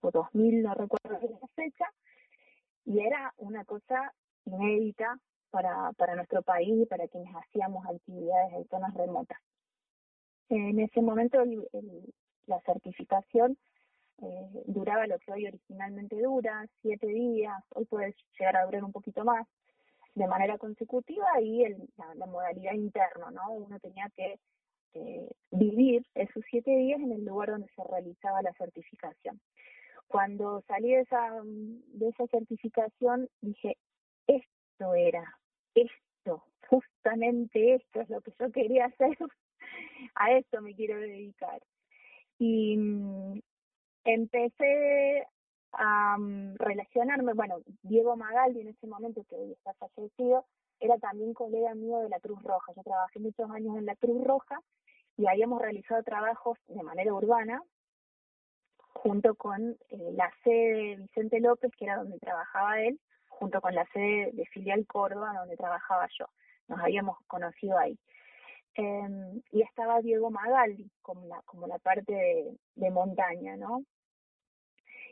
o 0.00 0.10
2000, 0.10 0.62
no 0.62 0.72
recuerdo 0.72 1.28
la 1.28 1.46
fecha, 1.48 1.84
y 2.86 3.00
era 3.00 3.34
una 3.36 3.66
cosa 3.66 4.14
inédita 4.46 5.18
para, 5.50 5.92
para 5.92 6.16
nuestro 6.16 6.40
país 6.40 6.72
y 6.74 6.86
para 6.86 7.08
quienes 7.08 7.34
hacíamos 7.36 7.84
actividades 7.86 8.54
en 8.54 8.66
zonas 8.68 8.94
remotas. 8.94 9.38
En 10.48 10.80
ese 10.80 11.02
momento 11.02 11.44
la 12.46 12.60
certificación 12.62 13.58
eh, 14.22 14.62
duraba 14.66 15.06
lo 15.06 15.18
que 15.18 15.32
hoy 15.32 15.46
originalmente 15.46 16.20
dura, 16.20 16.66
siete 16.80 17.06
días, 17.06 17.62
hoy 17.74 17.84
puede 17.84 18.14
llegar 18.38 18.56
a 18.56 18.64
durar 18.64 18.84
un 18.84 18.92
poquito 18.92 19.24
más, 19.24 19.46
de 20.14 20.26
manera 20.26 20.56
consecutiva 20.56 21.40
y 21.42 21.64
el, 21.64 21.88
la, 22.16 22.26
modalidad 22.26 22.72
interna, 22.72 23.30
¿no? 23.30 23.52
Uno 23.52 23.78
tenía 23.80 24.10
que 24.16 24.38
eh, 24.94 25.28
vivir 25.50 26.06
esos 26.14 26.42
siete 26.50 26.70
días 26.70 27.00
en 27.00 27.12
el 27.12 27.24
lugar 27.24 27.50
donde 27.50 27.68
se 27.76 27.84
realizaba 27.84 28.40
la 28.40 28.54
certificación. 28.54 29.38
Cuando 30.08 30.62
salí 30.66 30.94
de 30.94 31.00
esa, 31.00 31.42
de 31.44 32.08
esa 32.08 32.26
certificación 32.28 33.28
dije, 33.42 33.76
esto 34.26 34.94
era, 34.94 35.24
esto, 35.74 36.44
justamente 36.68 37.74
esto 37.74 38.00
es 38.00 38.08
lo 38.08 38.22
que 38.22 38.32
yo 38.38 38.50
quería 38.50 38.86
hacer, 38.86 39.18
a 40.14 40.32
esto 40.32 40.62
me 40.62 40.74
quiero 40.74 40.98
dedicar. 40.98 41.60
Y 42.38 42.76
mm, 42.76 43.40
empecé 44.06 45.26
a 45.72 46.16
mm, 46.18 46.56
relacionarme, 46.56 47.34
bueno, 47.34 47.56
Diego 47.82 48.16
Magaldi 48.16 48.60
en 48.60 48.68
ese 48.68 48.86
momento, 48.86 49.24
que 49.28 49.36
hoy 49.36 49.52
está 49.52 49.74
fallecido, 49.74 50.46
era 50.80 50.98
también 50.98 51.34
colega 51.34 51.74
mío 51.74 51.98
de 52.00 52.08
la 52.08 52.20
Cruz 52.20 52.42
Roja. 52.42 52.72
Yo 52.74 52.82
trabajé 52.82 53.18
muchos 53.18 53.50
años 53.50 53.76
en 53.76 53.86
la 53.86 53.96
Cruz 53.96 54.22
Roja 54.24 54.60
y 55.16 55.26
habíamos 55.26 55.60
realizado 55.60 56.02
trabajos 56.02 56.58
de 56.68 56.82
manera 56.82 57.12
urbana 57.12 57.62
junto 58.94 59.34
con 59.34 59.76
eh, 59.90 60.12
la 60.14 60.30
sede 60.42 60.72
de 60.74 60.96
Vicente 60.96 61.40
López, 61.40 61.70
que 61.76 61.84
era 61.84 61.96
donde 61.96 62.18
trabajaba 62.18 62.80
él, 62.80 62.98
junto 63.28 63.60
con 63.60 63.74
la 63.74 63.86
sede 63.92 64.30
de 64.32 64.46
filial 64.46 64.86
Córdoba, 64.86 65.34
donde 65.38 65.56
trabajaba 65.56 66.08
yo. 66.18 66.26
Nos 66.68 66.80
habíamos 66.80 67.18
conocido 67.26 67.78
ahí. 67.78 67.98
Eh, 68.74 69.42
y 69.52 69.62
estaba 69.62 70.00
Diego 70.00 70.30
Magaldi 70.30 70.90
como 71.02 71.26
la, 71.26 71.40
como 71.42 71.66
la 71.66 71.78
parte 71.78 72.12
de, 72.12 72.58
de 72.74 72.90
montaña, 72.90 73.56
¿no? 73.56 73.84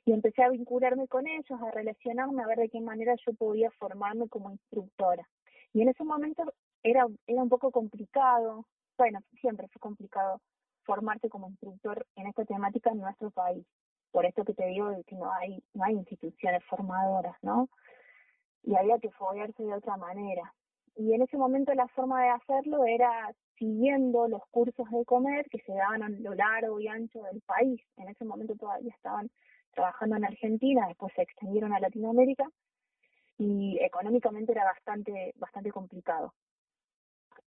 Y 0.06 0.12
empecé 0.12 0.42
a 0.42 0.50
vincularme 0.50 1.08
con 1.08 1.26
ellos, 1.26 1.60
a 1.62 1.70
relacionarme, 1.70 2.42
a 2.42 2.46
ver 2.46 2.58
de 2.58 2.68
qué 2.68 2.80
manera 2.80 3.14
yo 3.26 3.32
podía 3.34 3.70
formarme 3.72 4.28
como 4.28 4.50
instructora. 4.50 5.26
Y 5.72 5.82
en 5.82 5.88
ese 5.88 6.04
momento 6.04 6.44
era, 6.82 7.06
era 7.26 7.42
un 7.42 7.48
poco 7.48 7.70
complicado, 7.70 8.66
bueno, 8.98 9.20
siempre 9.40 9.66
fue 9.68 9.80
complicado 9.80 10.40
formarse 10.84 11.28
como 11.28 11.48
instructor 11.48 12.06
en 12.16 12.26
esta 12.26 12.44
temática 12.44 12.90
en 12.90 13.00
nuestro 13.00 13.30
país. 13.30 13.66
Por 14.12 14.26
esto 14.26 14.44
que 14.44 14.54
te 14.54 14.66
digo 14.66 14.90
que 15.06 15.16
no 15.16 15.32
hay, 15.32 15.62
no 15.72 15.84
hay 15.84 15.94
instituciones 15.94 16.62
formadoras, 16.66 17.36
¿no? 17.42 17.68
Y 18.62 18.76
había 18.76 18.98
que 18.98 19.10
foguearse 19.10 19.62
de 19.62 19.74
otra 19.74 19.96
manera. 19.96 20.54
Y 20.96 21.12
en 21.12 21.22
ese 21.22 21.36
momento 21.36 21.74
la 21.74 21.88
forma 21.88 22.22
de 22.22 22.28
hacerlo 22.28 22.84
era 22.84 23.34
siguiendo 23.58 24.28
los 24.28 24.42
cursos 24.50 24.88
de 24.90 25.04
comer 25.04 25.46
que 25.50 25.58
se 25.60 25.72
daban 25.72 26.02
a 26.02 26.08
lo 26.08 26.34
largo 26.34 26.78
y 26.78 26.86
ancho 26.86 27.22
del 27.22 27.40
país. 27.40 27.80
En 27.96 28.08
ese 28.08 28.24
momento 28.24 28.54
todavía 28.54 28.94
estaban 28.94 29.30
trabajando 29.74 30.16
en 30.16 30.24
Argentina, 30.24 30.86
después 30.88 31.12
se 31.14 31.22
extendieron 31.22 31.72
a 31.72 31.80
Latinoamérica 31.80 32.48
y 33.38 33.78
económicamente 33.80 34.52
era 34.52 34.64
bastante, 34.64 35.32
bastante 35.36 35.70
complicado. 35.70 36.34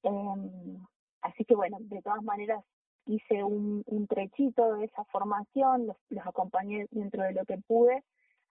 Eh, 0.04 0.80
así 1.22 1.46
que 1.46 1.56
bueno, 1.56 1.78
de 1.82 2.02
todas 2.02 2.24
maneras 2.24 2.64
hice 3.06 3.44
un, 3.44 3.84
un 3.86 4.08
trechito 4.08 4.76
de 4.76 4.86
esa 4.86 5.04
formación, 5.06 5.88
los, 5.88 5.98
los 6.10 6.28
acompañé 6.28 6.88
dentro 6.92 7.24
de 7.24 7.34
lo 7.34 7.46
que 7.46 7.58
pude 7.58 8.04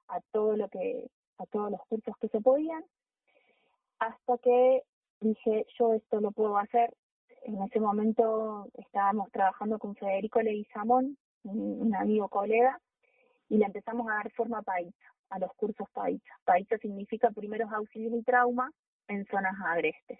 a 0.08 0.20
todo 0.32 0.56
lo 0.56 0.68
que, 0.68 1.08
a 1.38 1.46
todos 1.46 1.70
los 1.70 1.80
cursos 1.88 2.16
que 2.18 2.28
se 2.28 2.40
podían, 2.40 2.82
hasta 3.98 4.38
que 4.38 4.82
dije 5.20 5.66
yo 5.78 5.94
esto 5.94 6.20
lo 6.20 6.32
puedo 6.32 6.58
hacer. 6.58 6.94
En 7.42 7.62
ese 7.62 7.80
momento 7.80 8.66
estábamos 8.74 9.30
trabajando 9.30 9.78
con 9.78 9.94
Federico 9.94 10.40
Leguizamón, 10.40 11.16
un, 11.44 11.82
un 11.82 11.94
amigo 11.94 12.28
colega, 12.28 12.80
y 13.48 13.58
le 13.58 13.66
empezamos 13.66 14.08
a 14.08 14.14
dar 14.14 14.30
forma 14.32 14.62
paisa, 14.62 15.06
a 15.30 15.38
los 15.38 15.52
cursos 15.54 15.88
paisa. 15.90 16.38
Paisa 16.44 16.78
significa 16.78 17.30
primeros 17.30 17.72
auxilios 17.72 18.14
y 18.14 18.22
trauma 18.22 18.70
en 19.08 19.26
zonas 19.26 19.54
agrestes. 19.64 20.18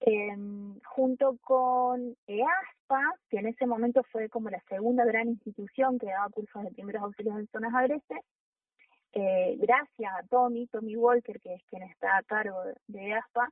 Eh, 0.00 0.36
junto 0.84 1.36
con 1.38 2.16
EASPA, 2.26 3.14
que 3.28 3.38
en 3.38 3.48
ese 3.48 3.66
momento 3.66 4.02
fue 4.12 4.28
como 4.28 4.48
la 4.48 4.62
segunda 4.68 5.04
gran 5.04 5.28
institución 5.28 5.98
que 5.98 6.06
daba 6.06 6.28
cursos 6.28 6.62
de 6.62 6.70
primeros 6.70 7.02
auxilios 7.02 7.36
en 7.38 7.48
zonas 7.48 7.74
agrestes, 7.74 8.18
eh, 9.12 9.56
gracias 9.58 10.12
a 10.14 10.22
Tommy, 10.28 10.66
Tommy 10.68 10.96
Walker, 10.96 11.40
que 11.40 11.54
es 11.54 11.62
quien 11.64 11.82
está 11.82 12.18
a 12.18 12.22
cargo 12.22 12.62
de 12.86 13.08
EASPA, 13.08 13.48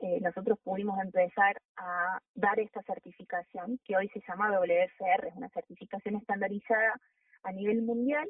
eh, 0.00 0.20
nosotros 0.22 0.58
pudimos 0.62 0.98
empezar 1.00 1.60
a 1.76 2.20
dar 2.34 2.58
esta 2.58 2.82
certificación, 2.82 3.78
que 3.84 3.96
hoy 3.96 4.08
se 4.08 4.22
llama 4.26 4.50
WFR, 4.50 5.28
es 5.28 5.34
una 5.34 5.50
certificación 5.50 6.16
estandarizada 6.16 6.98
a 7.42 7.52
nivel 7.52 7.82
mundial, 7.82 8.28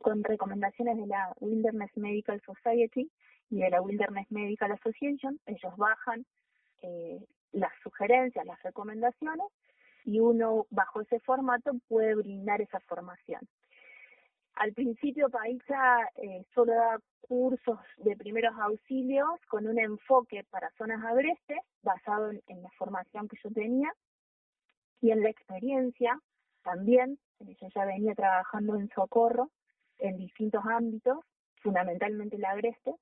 con 0.00 0.22
recomendaciones 0.24 0.96
de 0.98 1.06
la 1.06 1.34
Wilderness 1.40 1.90
Medical 1.96 2.40
Society 2.42 3.10
y 3.50 3.60
de 3.60 3.70
la 3.70 3.80
Wilderness 3.80 4.30
Medical 4.30 4.72
Association. 4.72 5.40
Ellos 5.46 5.76
bajan 5.76 6.24
eh, 6.82 7.24
las 7.52 7.72
sugerencias, 7.82 8.44
las 8.44 8.62
recomendaciones, 8.62 9.46
y 10.04 10.20
uno 10.20 10.66
bajo 10.70 11.00
ese 11.00 11.20
formato 11.20 11.72
puede 11.88 12.14
brindar 12.14 12.60
esa 12.60 12.80
formación. 12.80 13.40
Al 14.54 14.72
principio 14.72 15.28
Paisa 15.28 16.08
eh, 16.14 16.44
solo 16.54 16.72
da 16.72 16.98
cursos 17.20 17.78
de 17.98 18.16
primeros 18.16 18.54
auxilios 18.58 19.28
con 19.48 19.66
un 19.66 19.78
enfoque 19.78 20.44
para 20.50 20.70
zonas 20.78 21.04
agrestes 21.04 21.58
basado 21.82 22.30
en, 22.30 22.62
la 22.62 22.70
formación 22.78 23.28
que 23.28 23.36
yo 23.42 23.50
tenía 23.50 23.92
y 25.02 25.10
en 25.10 25.22
la 25.22 25.28
experiencia 25.28 26.18
también. 26.66 27.18
Yo 27.38 27.68
ya 27.74 27.84
venía 27.84 28.14
trabajando 28.14 28.76
en 28.76 28.88
socorro 28.90 29.50
en 29.98 30.18
distintos 30.18 30.62
ámbitos, 30.64 31.18
fundamentalmente 31.62 32.36
la 32.38 32.50
agreste. 32.50 32.94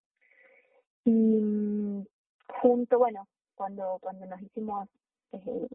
Y 1.05 1.11
mm, 1.11 2.05
junto, 2.61 2.98
bueno, 2.98 3.27
cuando, 3.55 3.98
cuando 4.00 4.27
nos 4.27 4.40
hicimos 4.42 4.88
eh, 5.33 5.68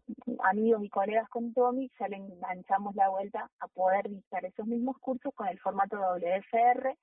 amigos 0.44 0.82
y 0.84 0.88
colegas 0.88 1.28
con 1.28 1.52
Tommy, 1.52 1.90
ya 1.98 2.08
le 2.08 2.16
enganchamos 2.16 2.94
la 2.94 3.08
vuelta 3.08 3.50
a 3.58 3.68
poder 3.68 4.08
dictar 4.08 4.44
esos 4.44 4.66
mismos 4.66 4.96
cursos 4.98 5.34
con 5.34 5.48
el 5.48 5.58
formato 5.58 5.96
WFR, 5.96 6.96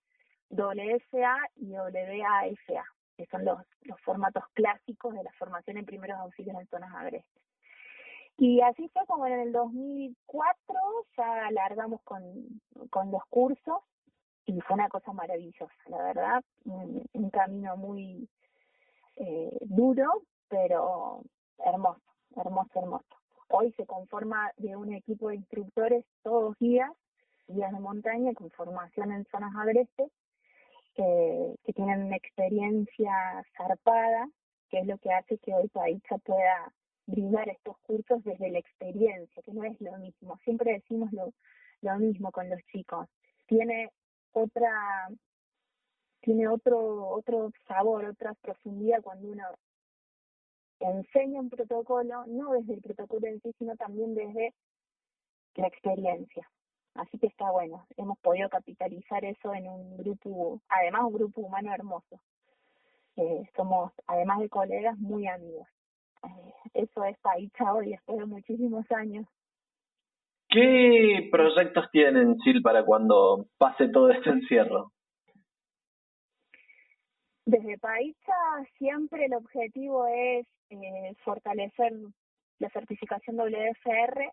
WSA 0.49 1.37
y 1.57 1.73
WAFA, 1.73 2.85
que 3.17 3.25
son 3.27 3.43
los, 3.43 3.59
los 3.81 3.99
formatos 4.01 4.43
clásicos 4.53 5.13
de 5.13 5.23
la 5.23 5.31
formación 5.33 5.77
en 5.77 5.85
primeros 5.85 6.17
auxilios 6.19 6.55
en 6.59 6.67
zonas 6.67 6.93
agrestes. 6.95 7.46
Y 8.37 8.61
así 8.61 8.87
fue 8.89 9.05
como 9.07 9.25
en 9.25 9.39
el 9.39 9.51
2004 9.51 10.75
ya 11.17 11.47
alargamos 11.47 12.01
con, 12.03 12.21
con 12.91 13.09
los 13.09 13.23
cursos 13.29 13.79
y 14.45 14.61
fue 14.61 14.75
una 14.75 14.89
cosa 14.89 15.11
maravillosa, 15.11 15.73
la 15.87 15.97
verdad, 16.03 16.43
un, 16.65 17.29
camino 17.31 17.75
muy 17.75 18.29
eh, 19.17 19.57
duro, 19.61 20.21
pero 20.47 21.21
hermoso, 21.57 22.01
hermoso, 22.35 22.71
hermoso. 22.75 23.05
Hoy 23.49 23.73
se 23.73 23.85
conforma 23.85 24.51
de 24.57 24.75
un 24.75 24.93
equipo 24.93 25.29
de 25.29 25.35
instructores, 25.35 26.05
todos 26.23 26.55
guías, 26.59 26.91
guías 27.47 27.73
de 27.73 27.79
montaña 27.79 28.33
con 28.33 28.49
formación 28.51 29.11
en 29.11 29.25
zonas 29.25 29.53
agrestes, 29.55 30.11
que 30.95 31.55
tienen 31.75 32.05
una 32.05 32.15
experiencia 32.15 33.43
zarpada, 33.57 34.29
que 34.69 34.79
es 34.79 34.87
lo 34.87 34.97
que 34.97 35.11
hace 35.11 35.37
que 35.39 35.53
hoy 35.53 35.67
Paicha 35.67 36.17
pueda 36.19 36.71
brindar 37.07 37.49
estos 37.49 37.77
cursos 37.79 38.23
desde 38.23 38.51
la 38.51 38.59
experiencia, 38.59 39.41
que 39.41 39.53
no 39.53 39.63
es 39.63 39.79
lo 39.81 39.97
mismo. 39.97 40.37
Siempre 40.43 40.73
decimos 40.73 41.11
lo, 41.13 41.33
lo 41.81 41.97
mismo 41.97 42.31
con 42.31 42.49
los 42.49 42.61
chicos. 42.71 43.07
Tiene 43.47 43.89
otra 44.33 45.07
tiene 46.21 46.47
otro 46.47 47.07
otro 47.09 47.51
sabor, 47.67 48.05
otra 48.05 48.33
profundidad 48.35 49.01
cuando 49.01 49.29
uno 49.29 49.43
enseña 50.79 51.39
un 51.39 51.49
protocolo, 51.49 52.25
no 52.27 52.51
desde 52.51 52.75
el 52.75 52.81
protocolo 52.81 53.27
en 53.27 53.41
sí, 53.41 53.51
sino 53.57 53.75
también 53.75 54.13
desde 54.13 54.53
la 55.55 55.67
experiencia. 55.67 56.47
Así 56.93 57.17
que 57.19 57.27
está 57.27 57.49
bueno, 57.51 57.85
hemos 57.95 58.17
podido 58.19 58.49
capitalizar 58.49 59.23
eso 59.23 59.53
en 59.53 59.67
un 59.67 59.97
grupo, 59.97 60.61
además 60.67 61.03
un 61.05 61.13
grupo 61.13 61.41
humano 61.41 61.73
hermoso. 61.73 62.19
Eh, 63.15 63.49
somos, 63.55 63.91
además 64.05 64.39
de 64.39 64.49
colegas, 64.49 64.97
muy 64.97 65.27
amigos. 65.27 65.67
Eh, 66.23 66.53
eso 66.73 67.03
es 67.03 67.17
Paicha 67.19 67.73
hoy, 67.73 67.91
después 67.91 68.19
de 68.19 68.25
muchísimos 68.25 68.89
años. 68.91 69.25
¿Qué 70.49 71.27
proyectos 71.31 71.89
tienen, 71.91 72.37
Sil, 72.39 72.61
para 72.61 72.85
cuando 72.85 73.47
pase 73.57 73.89
todo 73.89 74.09
este 74.11 74.29
encierro? 74.29 74.91
Desde 77.45 77.77
Paicha 77.77 78.33
siempre 78.77 79.25
el 79.25 79.33
objetivo 79.33 80.05
es 80.07 80.45
eh, 80.69 81.15
fortalecer 81.23 81.93
la 82.59 82.69
certificación 82.69 83.37
WFR 83.37 84.31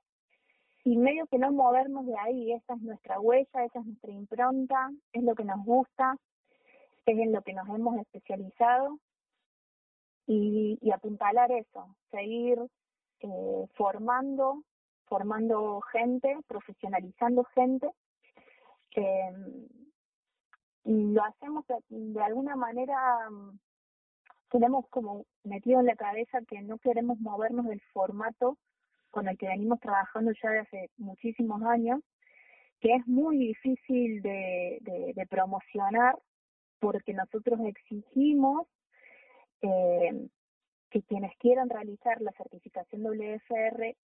y 0.85 0.97
medio 0.97 1.27
que 1.27 1.39
no 1.39 1.53
movernos 1.53 2.07
de 2.07 2.17
ahí, 2.19 2.53
esa 2.53 2.75
es 2.75 2.83
nuestra 2.83 3.19
huella, 3.19 3.65
esa 3.65 3.79
es 3.81 3.87
nuestra 3.87 4.13
impronta, 4.13 4.91
es 5.13 5.23
lo 5.23 5.35
que 5.35 5.45
nos 5.45 5.65
gusta, 5.65 6.17
es 7.07 7.19
en 7.19 7.33
lo 7.33 7.43
que 7.43 7.55
nos 7.55 7.69
hemos 7.69 7.97
especializado 7.99 8.99
y, 10.27 10.79
y 10.81 10.91
apuntalar 10.91 11.51
eso, 11.53 11.97
seguir 12.11 12.59
eh, 13.21 13.67
formando, 13.75 14.63
formando 15.07 15.81
gente, 15.93 16.37
profesionalizando 16.47 17.45
gente. 17.55 17.91
Eh, 18.97 19.33
y 20.85 21.13
lo 21.13 21.25
hacemos 21.25 21.65
de, 21.89 22.23
alguna 22.23 22.57
manera, 22.57 23.31
mm, 23.31 23.59
tenemos 24.51 24.87
como 24.91 25.25
metido 25.43 25.81
en 25.81 25.87
la 25.87 25.97
cabeza 25.97 26.41
que 26.47 26.61
no 26.61 26.79
queremos 26.79 27.19
movernos 27.21 27.67
del 27.67 27.81
formato 27.93 28.59
con 29.11 29.29
el 29.29 29.39
que 29.39 29.47
venimos 29.47 29.81
trabajando 29.81 30.33
ya 30.43 30.51
de 30.51 30.59
hace 30.59 30.91
muchísimos 30.99 31.63
años, 31.63 32.01
que 32.81 32.95
es 32.95 33.07
muy 33.07 33.39
difícil 33.39 34.21
de, 34.21 34.79
de, 35.15 35.27
promocionar 35.27 36.19
porque 36.81 37.15
nosotros 37.15 37.59
exigimos 37.61 38.67
eh, 39.63 40.29
que 40.91 41.03
quienes 41.03 41.37
quieran 41.39 41.69
realizar 41.69 42.21
la 42.21 42.33
certificación 42.33 43.03
WFR 43.03 43.97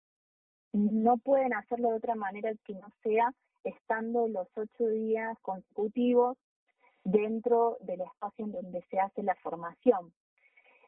no 0.72 1.18
pueden 1.18 1.54
hacerlo 1.54 1.90
de 1.90 1.96
otra 1.96 2.14
manera 2.14 2.52
que 2.64 2.74
no 2.74 2.88
sea 3.02 3.32
estando 3.64 4.28
los 4.28 4.48
ocho 4.56 4.88
días 4.88 5.36
consecutivos 5.42 6.36
dentro 7.04 7.76
del 7.80 8.02
espacio 8.02 8.44
en 8.44 8.52
donde 8.52 8.82
se 8.90 8.98
hace 8.98 9.22
la 9.22 9.34
formación. 9.36 10.12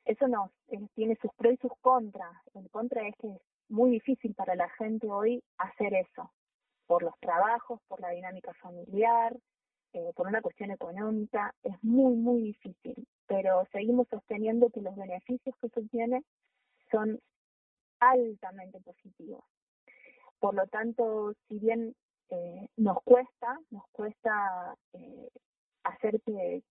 Eso 0.04 0.26
nos 0.26 0.50
tiene 0.94 1.16
sus 1.16 1.32
pros 1.34 1.54
y 1.54 1.56
sus 1.58 1.72
contras. 1.80 2.34
El 2.54 2.68
contra 2.70 3.06
es 3.06 3.14
que 3.16 3.38
muy 3.68 3.90
difícil 3.90 4.34
para 4.34 4.54
la 4.54 4.68
gente 4.70 5.08
hoy 5.08 5.42
hacer 5.58 5.94
eso, 5.94 6.32
por 6.86 7.02
los 7.02 7.18
trabajos, 7.20 7.80
por 7.88 8.00
la 8.00 8.10
dinámica 8.10 8.52
familiar, 8.54 9.36
eh, 9.94 10.12
por 10.14 10.26
una 10.26 10.40
cuestión 10.40 10.70
económica, 10.70 11.54
es 11.62 11.74
muy, 11.82 12.14
muy 12.14 12.40
difícil, 12.42 13.06
pero 13.26 13.66
seguimos 13.72 14.08
sosteniendo 14.08 14.70
que 14.70 14.80
los 14.80 14.96
beneficios 14.96 15.54
que 15.60 15.68
se 15.68 15.82
tiene 15.88 16.24
son 16.90 17.20
altamente 18.00 18.80
positivos. 18.80 19.44
Por 20.40 20.54
lo 20.54 20.66
tanto, 20.66 21.34
si 21.46 21.58
bien 21.58 21.94
eh, 22.30 22.68
nos 22.76 23.02
cuesta, 23.02 23.58
nos 23.70 23.84
cuesta 23.92 24.74
eh, 24.94 25.28
hacer 25.84 26.20
que, 26.22 26.62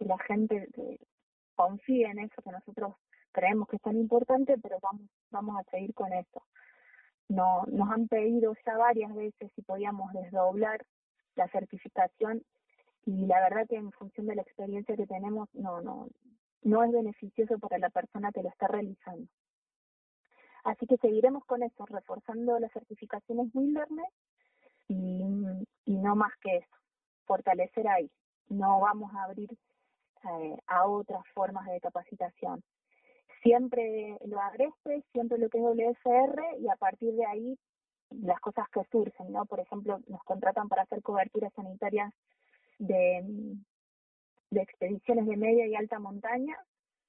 la 0.00 0.18
gente 0.18 0.68
confíe 1.54 2.06
en 2.06 2.18
eso 2.18 2.42
que 2.42 2.50
nosotros 2.50 2.94
creemos 3.32 3.68
que 3.68 3.76
es 3.76 3.82
tan 3.82 3.96
importante, 3.96 4.58
pero 4.58 4.78
vamos, 4.82 5.08
vamos 5.30 5.56
a 5.58 5.70
seguir 5.70 5.94
con 5.94 6.12
eso. 6.12 6.42
No, 7.28 7.64
nos 7.68 7.90
han 7.90 8.08
pedido 8.08 8.54
ya 8.66 8.76
varias 8.76 9.14
veces 9.14 9.50
si 9.54 9.62
podíamos 9.62 10.12
desdoblar 10.12 10.84
la 11.36 11.48
certificación 11.48 12.42
y 13.06 13.26
la 13.26 13.40
verdad 13.40 13.66
que 13.68 13.76
en 13.76 13.92
función 13.92 14.26
de 14.26 14.34
la 14.34 14.42
experiencia 14.42 14.96
que 14.96 15.06
tenemos 15.06 15.48
no, 15.54 15.80
no, 15.82 16.08
no 16.62 16.84
es 16.84 16.92
beneficioso 16.92 17.58
para 17.58 17.78
la 17.78 17.90
persona 17.90 18.32
que 18.32 18.42
lo 18.42 18.48
está 18.48 18.68
realizando. 18.68 19.28
Así 20.64 20.86
que 20.86 20.96
seguiremos 20.96 21.44
con 21.44 21.62
eso, 21.62 21.84
reforzando 21.86 22.58
las 22.58 22.72
certificaciones 22.72 23.50
Wilderness 23.52 24.12
y, 24.88 25.22
y 25.84 25.96
no 25.96 26.16
más 26.16 26.32
que 26.40 26.56
eso, 26.56 26.76
fortalecer 27.26 27.86
ahí. 27.88 28.10
No 28.48 28.80
vamos 28.80 29.12
a 29.14 29.24
abrir 29.24 29.50
eh, 29.52 30.56
a 30.66 30.86
otras 30.86 31.22
formas 31.34 31.66
de 31.66 31.80
capacitación 31.80 32.62
siempre 33.44 34.18
lo 34.24 34.40
agreste, 34.40 35.04
siempre 35.12 35.38
lo 35.38 35.48
que 35.48 35.58
es 35.58 35.64
WFR 35.64 36.58
y 36.58 36.68
a 36.68 36.76
partir 36.76 37.14
de 37.14 37.26
ahí 37.26 37.58
las 38.22 38.40
cosas 38.40 38.68
que 38.70 38.82
surgen, 38.90 39.32
¿no? 39.32 39.44
Por 39.46 39.60
ejemplo, 39.60 39.98
nos 40.08 40.22
contratan 40.24 40.68
para 40.68 40.82
hacer 40.82 41.02
coberturas 41.02 41.52
sanitarias 41.54 42.12
de, 42.78 43.22
de 44.50 44.60
expediciones 44.60 45.26
de 45.26 45.36
media 45.36 45.66
y 45.66 45.74
alta 45.74 45.98
montaña, 45.98 46.56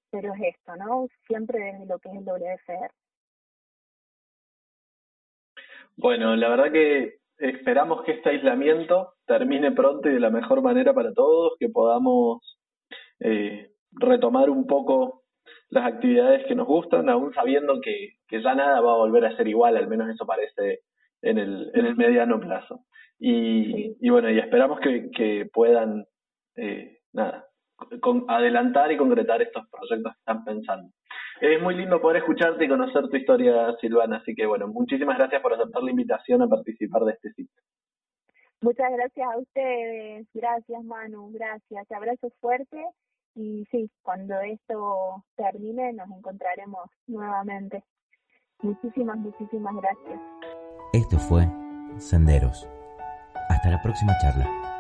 pero 0.09 0.33
es 0.33 0.55
esto, 0.55 0.75
¿no? 0.75 1.07
Siempre 1.27 1.59
desde 1.59 1.85
lo 1.85 1.99
que 1.99 2.09
es 2.09 2.15
el 2.15 2.25
WFR. 2.25 2.91
Bueno, 5.97 6.35
la 6.35 6.49
verdad 6.49 6.71
que 6.71 7.19
esperamos 7.37 8.03
que 8.03 8.13
este 8.13 8.29
aislamiento 8.29 9.13
termine 9.25 9.71
pronto 9.71 10.09
y 10.09 10.13
de 10.13 10.19
la 10.19 10.29
mejor 10.29 10.61
manera 10.61 10.93
para 10.93 11.13
todos, 11.13 11.53
que 11.59 11.69
podamos 11.69 12.57
eh, 13.19 13.71
retomar 13.91 14.49
un 14.49 14.67
poco 14.67 15.23
las 15.69 15.85
actividades 15.85 16.45
que 16.47 16.55
nos 16.55 16.67
gustan, 16.67 17.09
aún 17.09 17.33
sabiendo 17.33 17.79
que, 17.81 18.13
que 18.27 18.41
ya 18.41 18.55
nada 18.55 18.81
va 18.81 18.93
a 18.93 18.97
volver 18.97 19.25
a 19.25 19.35
ser 19.35 19.47
igual, 19.47 19.77
al 19.77 19.87
menos 19.87 20.09
eso 20.09 20.25
parece 20.25 20.81
en 21.25 21.39
el, 21.39 21.71
en 21.73 21.85
el 21.85 21.95
mediano 21.95 22.39
plazo. 22.39 22.85
Y, 23.19 23.95
y 23.99 24.09
bueno, 24.09 24.29
y 24.29 24.39
esperamos 24.39 24.79
que, 24.79 25.09
que 25.11 25.47
puedan, 25.51 26.05
eh, 26.55 26.99
nada, 27.13 27.45
con, 28.01 28.25
adelantar 28.27 28.91
y 28.91 28.97
concretar 28.97 29.41
estos 29.41 29.63
proyectos 29.69 30.13
que 30.13 30.19
están 30.19 30.43
pensando. 30.43 30.91
Es 31.41 31.61
muy 31.61 31.75
lindo 31.75 32.01
poder 32.01 32.17
escucharte 32.17 32.65
y 32.65 32.69
conocer 32.69 33.09
tu 33.09 33.17
historia, 33.17 33.75
Silvana, 33.81 34.17
así 34.17 34.33
que 34.35 34.45
bueno, 34.45 34.67
muchísimas 34.67 35.17
gracias 35.17 35.41
por 35.41 35.53
aceptar 35.53 35.83
la 35.83 35.91
invitación 35.91 36.41
a 36.41 36.47
participar 36.47 37.03
de 37.03 37.13
este 37.13 37.29
sitio. 37.31 37.61
Muchas 38.61 38.91
gracias 38.93 39.27
a 39.27 39.37
ustedes, 39.37 40.27
gracias 40.33 40.83
Manu, 40.83 41.29
gracias, 41.33 41.91
abrazo 41.91 42.29
fuerte 42.39 42.83
y 43.35 43.65
sí, 43.69 43.89
cuando 44.01 44.39
esto 44.41 45.23
termine 45.35 45.91
nos 45.93 46.09
encontraremos 46.09 46.89
nuevamente. 47.07 47.83
Muchísimas, 48.61 49.17
muchísimas 49.17 49.75
gracias. 49.75 50.64
Esto 50.95 51.19
fue 51.19 51.45
Senderos. 51.99 52.65
Hasta 53.49 53.69
la 53.69 53.81
próxima 53.81 54.17
charla. 54.21 54.74